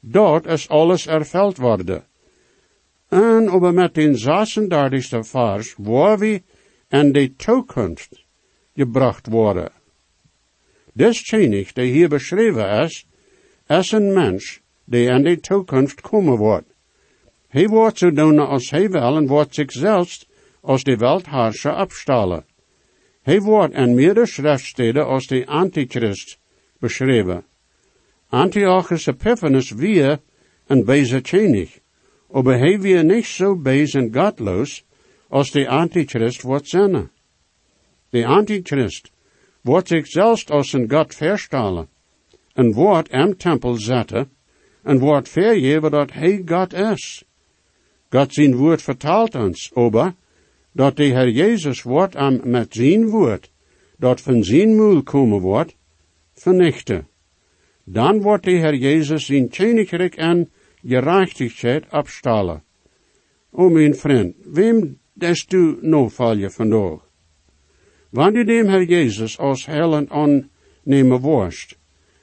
Dort 0.00 0.46
is 0.46 0.68
alles 0.68 1.06
erveld 1.06 1.56
worden. 1.56 2.04
En 3.08 3.50
over 3.50 3.74
met 3.74 3.94
den 3.94 4.16
36. 4.16 5.26
vers, 5.26 5.74
waar 5.78 6.18
we 6.18 6.42
in 6.88 7.12
de 7.12 7.36
toekomst 7.36 8.23
gebracht 8.74 9.26
worden. 9.26 9.72
Deszenig, 10.92 11.72
die 11.72 11.92
hier 11.92 12.08
beschreven 12.08 12.82
is, 12.84 13.06
is 13.66 13.92
een 13.92 14.12
mens 14.12 14.60
die 14.84 15.08
in 15.08 15.22
de 15.22 15.40
toekomst 15.40 16.00
komen 16.00 16.36
wordt. 16.36 16.74
Hij 17.48 17.68
wordt 17.68 17.98
zo 17.98 18.12
doen 18.12 18.38
als 18.38 18.70
hij 18.70 18.90
wil 18.90 19.16
en 19.16 19.26
wordt 19.26 19.54
zichzelf 19.54 20.24
als 20.60 20.82
de 20.82 20.96
weltherrscher 20.96 21.72
afstalen. 21.72 22.44
Hij 23.22 23.40
wordt 23.40 23.74
in 23.74 23.94
meerdere 23.94 24.26
schriftsteden 24.26 25.06
als 25.06 25.26
de 25.26 25.46
Antichrist 25.46 26.38
beschreven. 26.78 27.44
Antiochus 28.28 29.06
Epiphanes 29.06 29.70
weer 29.70 30.20
een 30.66 30.84
bezechenig, 30.84 31.78
aber 32.30 32.58
hij 32.58 32.80
weer 32.80 33.04
niet 33.04 33.26
zo 33.26 33.56
bees 33.56 33.94
en 33.94 34.14
godloos 34.14 34.84
als 35.28 35.50
de 35.50 35.68
Antichrist 35.68 36.42
wordt 36.42 36.68
zijn. 36.68 37.10
De 38.14 38.26
Antichrist 38.26 39.10
wordt 39.60 39.88
zich 39.88 40.06
zelfs 40.06 40.46
als 40.46 40.72
een 40.72 40.90
God 40.90 41.14
verstalen 41.14 41.88
en 42.52 42.72
wordt 42.72 43.10
am 43.10 43.36
tempel 43.36 43.74
zetten 43.74 44.30
en 44.82 44.98
wordt 44.98 45.28
vergeven 45.28 45.90
dat 45.90 46.12
hij 46.12 46.42
God 46.46 46.72
is. 46.72 47.24
God 48.10 48.34
zijn 48.34 48.56
woord 48.56 48.82
vertaalt 48.82 49.34
ons, 49.34 49.70
aber 49.74 50.14
dat 50.72 50.96
de 50.96 51.04
Heer 51.04 51.28
Jezus 51.28 51.82
wordt 51.82 52.16
am 52.16 52.40
met 52.44 52.74
zijn 52.74 53.08
woord, 53.08 53.50
dat 53.96 54.20
van 54.20 54.44
zijn 54.44 54.76
moel 54.76 55.02
komen 55.02 55.40
wordt, 55.40 55.76
vernichten. 56.32 57.08
Dan 57.84 58.20
wordt 58.20 58.44
de 58.44 58.50
Heer 58.50 58.74
Jezus 58.74 59.26
zijn 59.26 59.48
koninkrijk 59.48 60.16
en 60.16 60.50
gerechtigheid 60.84 61.84
opstalen. 61.90 62.62
O 63.50 63.68
mijn 63.68 63.94
vriend, 63.94 64.34
wem 64.44 64.98
des 65.12 65.46
du 65.46 65.78
nou 65.80 66.10
val 66.10 66.36
je 66.36 66.50
vandaag? 66.50 67.03
Wanneer 68.14 68.46
dem 68.46 68.68
Heer 68.68 68.84
Jezus 68.84 69.38
als 69.38 69.66
helen 69.66 70.06
aannemen 70.10 71.20
worst, 71.20 71.76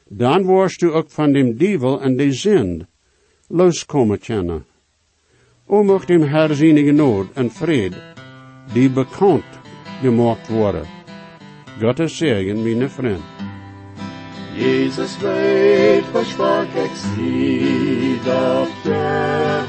dan 0.07 0.43
worst 0.43 0.81
u 0.81 0.93
ook 0.93 1.09
van 1.11 1.33
dem 1.33 1.57
dievel 1.57 2.01
en 2.01 2.15
de 2.17 2.31
zin 2.31 2.87
loskomen 3.47 4.19
kennen. 4.19 4.65
O 5.67 5.83
mocht 5.83 6.07
dem 6.07 6.21
Herr 6.21 6.55
zijn 6.55 6.77
genade 6.77 7.27
en 7.33 7.51
vrede 7.51 7.95
die 8.73 8.89
bekend 8.89 9.43
gemaakt 10.01 10.47
worden. 10.47 10.85
Gottes 11.79 12.17
zegen, 12.17 12.63
mijn 12.63 12.89
vriend. 12.89 13.23
Jesus 14.55 15.17
weet, 15.19 16.03
versprach 16.11 16.75
ik 16.75 16.95
zie, 17.15 18.19
dat 18.23 18.67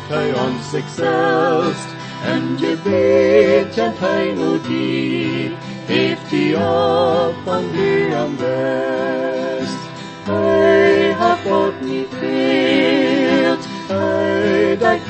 hij 0.09 0.31
ons 0.35 0.71
zichzelf. 0.71 2.01
En 2.25 2.43
je 2.59 2.77
weet, 2.85 3.79
en 3.79 3.93
hij 3.97 4.33
nu 4.35 4.61
die, 4.69 5.02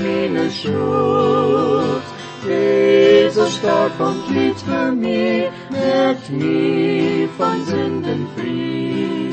hij 0.02 0.22
dat 0.22 0.32
mijn 0.32 0.50
schuld. 0.50 2.02
Jesus 2.44 3.54
starb 3.54 4.00
und 4.00 4.28
litt 4.30 4.58
für 4.58 4.92
mich, 4.92 5.50
merkt 5.70 6.28
mich 6.30 7.30
von 7.36 7.64
Sünden 7.64 8.26
frei. 8.34 9.32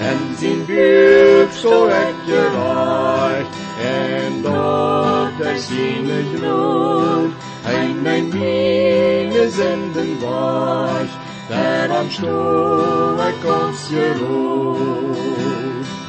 En 0.00 0.18
zijn 0.38 0.66
buik 0.66 1.52
zo 1.52 1.86
echt 1.86 2.22
gereicht, 2.26 3.54
en 3.80 4.42
dort 4.42 5.40
er 5.40 5.58
seine 5.58 6.22
Glut, 6.34 7.32
ein 7.64 8.02
mein 8.02 8.28
meine 8.28 9.50
Sünden 9.50 10.20
weicht, 10.20 11.18
der 11.48 11.90
am 11.90 12.10
Stuhl 12.10 13.18
er 13.18 13.34
kommt's 13.44 13.88
geruht. 13.88 15.16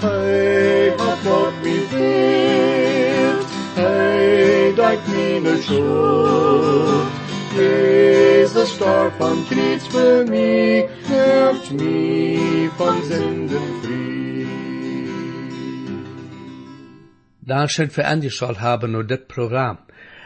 Hey, 0.02 0.91
hat 0.97 1.19
Gott 1.23 1.54
mich 1.63 1.89
hilft, 1.89 2.33
Kreuz 9.49 9.88
für 9.88 10.25
mich, 10.25 10.86
helft 11.08 11.71
mich 11.71 12.69
von 12.77 13.03
Sünden 13.03 13.49
frei. 13.82 14.47
Dankeschön 17.41 17.89
für 17.89 18.06
angeschaut 18.06 18.62
haben 18.62 18.91
nur 18.91 19.03
das 19.03 19.19
Programm. 19.27 19.79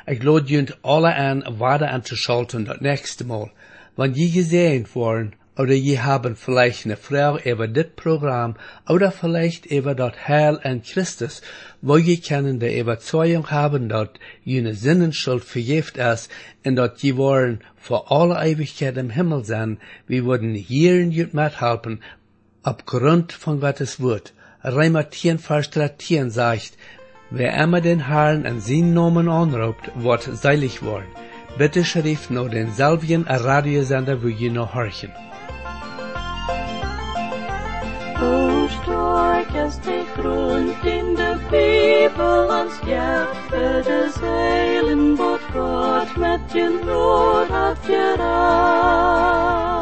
Ich 0.06 0.22
lade 0.24 0.56
euch 0.58 0.74
alle 0.84 1.16
an, 1.16 1.44
weiter 1.48 1.92
anzuschalten 1.92 2.66
das 2.66 2.82
nächste 2.82 3.26
Mal, 3.26 3.52
wenn 3.96 4.14
je 4.14 4.30
gesehen 4.30 4.88
worden 4.94 5.36
oder 5.58 5.74
je 5.74 6.00
haben 6.00 6.36
vielleicht 6.36 6.86
eine 6.86 6.98
Frau 6.98 7.38
über 7.40 7.68
dit 7.68 7.96
Programm 7.96 8.56
oder 8.88 9.12
vielleicht 9.12 9.66
über 9.66 9.96
dort 9.96 10.28
Heil 10.28 10.60
in 10.64 10.84
Christus, 10.84 11.42
wo 11.82 11.98
je 11.98 12.18
können 12.18 12.60
der 12.60 12.80
Überzeugung 12.80 13.50
haben, 13.50 13.90
dort 13.90 14.20
jene 14.44 14.76
Sinnenschuld 14.76 15.44
vergift 15.44 15.98
ist 15.98 16.30
und 16.64 16.76
dort 16.76 17.02
je 17.02 17.18
wollen 17.18 17.62
vor 17.76 18.12
alle 18.12 18.36
Ewigkeit 18.46 18.98
im 18.98 19.10
Himmel 19.10 19.44
sein, 19.46 19.80
wir 20.08 20.26
würden 20.26 20.54
hier 20.54 21.00
in 21.00 21.12
jut 21.12 21.34
mithelfen, 21.34 22.02
aufgrund 22.64 23.32
von 23.32 23.60
Gottes 23.60 24.00
Wort. 24.00 24.34
Reimer 24.64 25.10
10, 25.10 25.40
Vers 25.40 25.70
13 25.72 26.30
sagt, 26.30 26.74
wer 27.30 27.54
immer 27.64 27.82
den 27.82 28.08
Herrn 28.08 28.46
in 28.46 28.60
seinen 28.60 28.94
Namen 28.94 29.30
anruft, 29.30 29.92
wird 29.96 30.24
seilig 30.24 30.84
worden. 30.84 31.08
Bitte 31.58 31.84
schrift 31.84 32.30
nur 32.30 32.50
denselben 32.50 33.24
Radiosender, 33.24 34.22
wo 34.22 34.28
je 34.28 34.50
noch 34.50 34.76
horchen. 34.76 35.27
as 39.58 39.80
they 39.80 40.06
groaned 40.16 40.86
in 40.86 41.16
de 41.16 41.38
people 41.50 42.52
en 42.52 42.70
scheppen 42.72 43.84
de 43.84 44.12
zeilen, 44.20 45.16
bood 45.16 46.18
met 46.18 46.52
je 46.54 46.80
nood 46.86 47.52
uit 47.52 47.86
je 47.86 48.16
raad. 48.18 49.77